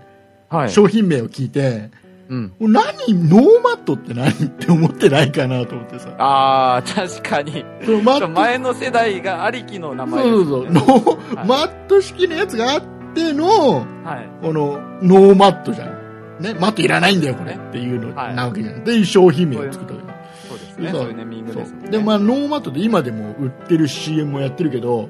[0.48, 0.70] はい。
[0.70, 1.90] 商品名を聞いて、
[2.28, 2.52] うん。
[2.60, 2.74] 何
[3.28, 6.10] ノーマットって何って思ってないかなと思ってさ。
[6.18, 7.64] ああ、確かに。
[8.34, 12.82] 前の世代がありきの名前そうそうそう、ノーはいマット式のやつがあっ
[13.14, 14.28] ての、はい。
[14.42, 15.96] このノーマットじゃん。
[16.40, 18.84] ね、マットいらないんだよ、これっていうのはいなわけじゃん。
[18.84, 20.06] で、商品名を作ったわけ
[20.48, 20.90] そうですね。
[20.90, 21.90] そういうネーミングですもんね。
[21.90, 25.08] で、まあ、ノーマットで今でも売ってる CM もやってるけど、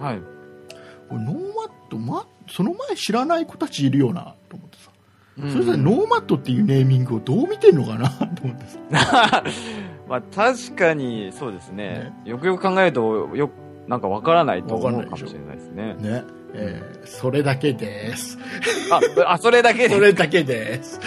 [0.00, 0.20] はい。
[1.08, 4.71] これノーマット、ま、その前知らない子たちいるよな、と思ってさ。
[5.38, 9.44] うんそれぞれノーマットっていうネーミングをどう見てんのかな、 と思ってさ。
[10.08, 12.12] まあ確かにそうですね。
[12.24, 13.52] よくよく考えると、よく、
[13.88, 15.96] なんかわからないと思うかもしれないですね。
[15.98, 16.24] ね。
[16.54, 18.38] えーそれだけです。
[18.90, 19.00] あ、
[19.32, 19.94] あ、それだけで？
[19.96, 21.00] それだけです。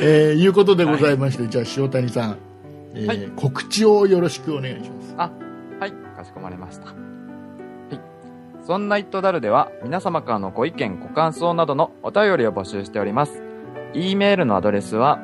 [0.00, 2.36] えーいうことでございまして、じゃあ塩谷さん、
[2.94, 5.14] えーはい告知をよろしくお願いします。
[5.16, 5.30] あ、
[5.80, 7.01] はい、かしこまりました。
[8.72, 13.42] そんなイットダルでは、皆様からのご意見、ご感想などのお便りを募集しております。
[13.92, 15.18] e メールのアドレスは、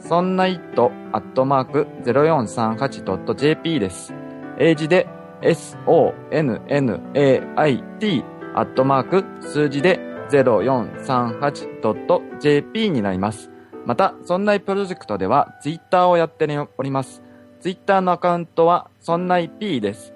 [0.00, 4.12] そんないっとアットマーク 0438.jp です。
[4.58, 5.06] 英字で
[5.42, 8.24] sonnait
[8.56, 13.48] アットマーク数字で 0438.jp になります。
[13.86, 17.22] また、そんないプロジェクトではツイッターをやっております。
[17.60, 20.14] ツイッターのアカウントは、そんない P です。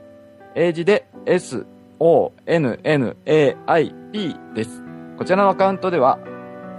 [0.56, 1.64] 英字で S,
[2.04, 4.82] O, N, N, A, I, P です。
[5.16, 6.18] こちらのアカウントでは、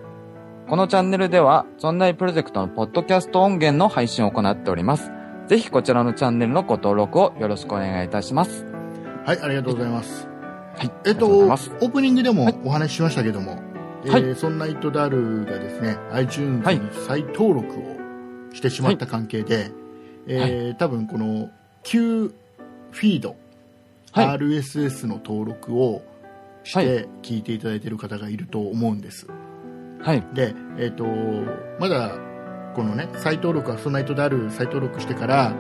[0.70, 5.10] このチャンネルでは、そんないプロジェクトのポッドキャスト音源の配信を行っております。
[5.48, 8.66] ぜひこちらのチャンネルのご登録をよろしくお願いいたします。
[9.26, 10.28] はい、ありがとうございます。
[10.78, 10.92] はい。
[11.08, 13.60] えっと、オープニングでもお話ししましたけども、
[14.06, 19.72] えーはそんなイットダルがですね、iTunes はいに再登録をしてしまった関係で、
[20.28, 21.50] えー多分この
[21.82, 22.32] Q
[22.92, 23.36] フィード、
[24.12, 26.04] はい RSS の登録を
[26.64, 29.26] しはて聞いていただいている方がいると思うんです。
[30.02, 30.24] はい。
[30.34, 31.06] で、えっ、と、
[31.80, 32.16] まだ
[32.76, 35.54] このね、再登録はそんなイットダル再登録してから、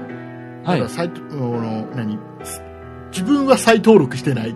[0.63, 0.89] はいまだ。
[0.89, 2.19] 再の何
[3.11, 4.55] 自分は再登録してない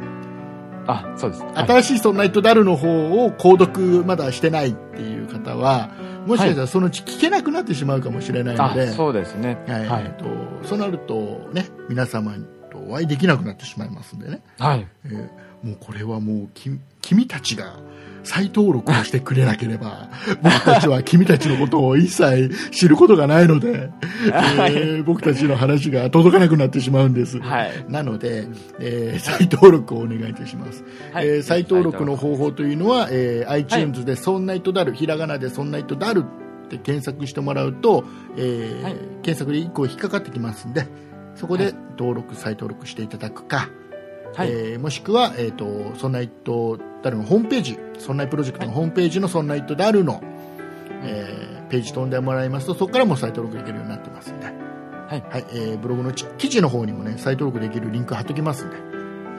[0.86, 1.43] あ、そうです。
[1.43, 1.53] はい。
[1.67, 5.91] 新しいそんなイットダルの方を購読まだしてないっていう方は、
[6.27, 9.57] もしかしたらそのうち聞けなくなってしまうかもしれないのあで、、そうですね。
[9.67, 10.25] はいはいえっと
[10.67, 12.34] そうなるとね、皆様
[12.71, 14.88] とお会いできなくなってしまいますんでね、はい。
[15.05, 16.70] えーもうこれはもうき
[17.01, 17.80] 君たちが
[18.24, 20.09] 再登録をしてくれなければ
[20.41, 23.89] 僕たちは君たちのことを一切知ることがないので、
[24.26, 27.39] えー僕たちの話が届かなくなってしまうんです。
[27.39, 27.72] はい。
[27.89, 28.47] なので、
[28.80, 30.86] えー再登録をお願いいたします。
[31.11, 36.24] はいえー再登録の方法というのは、えー iTunes でソンナイトダル、ひらがなでソンナイトダルっ
[36.70, 38.05] て検索してもらうと、
[38.38, 40.88] えーはい検索で1個引っかかってきますんで、
[41.36, 43.70] そこで登録、再登録していただくか、
[44.36, 44.49] はい。
[44.49, 50.21] えーもしくは、えー、とソンナイトダルのホームページ、ソンナイプロジェクトのホームページのソンナイトダルの、
[51.03, 55.21] えーページ飛んでもらいますと、そこからも再登録できるようになってますんで、はい。
[55.21, 58.75] はいえーブログのち記事の方にもね、再登録できるリンク貼っときますんで、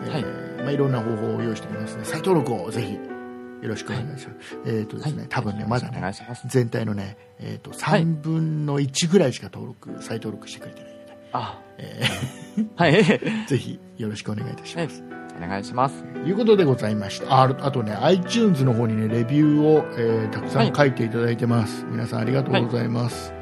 [0.06, 0.24] えーはいい
[0.62, 4.58] まあ、いろんな方法を用意しておきますので、再登録をぜひよろしくお願いします。
[4.66, 6.02] えっ、とですね、はい多分ね、まだね。
[6.46, 10.93] 全体のね、えっ、と、はい3分の1ぐらいしか登録、再登録してくれてない
[11.34, 12.02] あ、え
[12.76, 12.92] はい。
[13.02, 15.04] ー ぜひよろしくお願いいたします。
[15.36, 16.02] お願いします。
[16.04, 17.42] ということでございました。
[17.42, 21.84] ああとね、iTunes の方にね、レビューを、えーたくさん書いていただいてます。
[21.90, 23.32] 皆さんありがとうございます。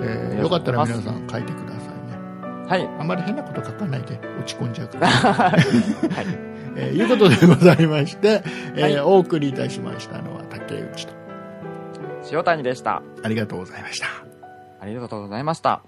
[0.00, 2.68] えーよかったら皆さん書いてくださいね。
[2.68, 2.88] はい。
[3.00, 5.06] あんまり変なこと書かないで落ち込んじゃうから。
[5.32, 5.64] はい。
[6.76, 8.42] えーいうことでございまして、
[8.74, 11.12] えーはいお送りいたしましたのは竹内と。
[12.32, 13.02] 塩谷でした。
[13.22, 14.06] ありがとうございました。
[14.80, 15.82] ありがとうございました。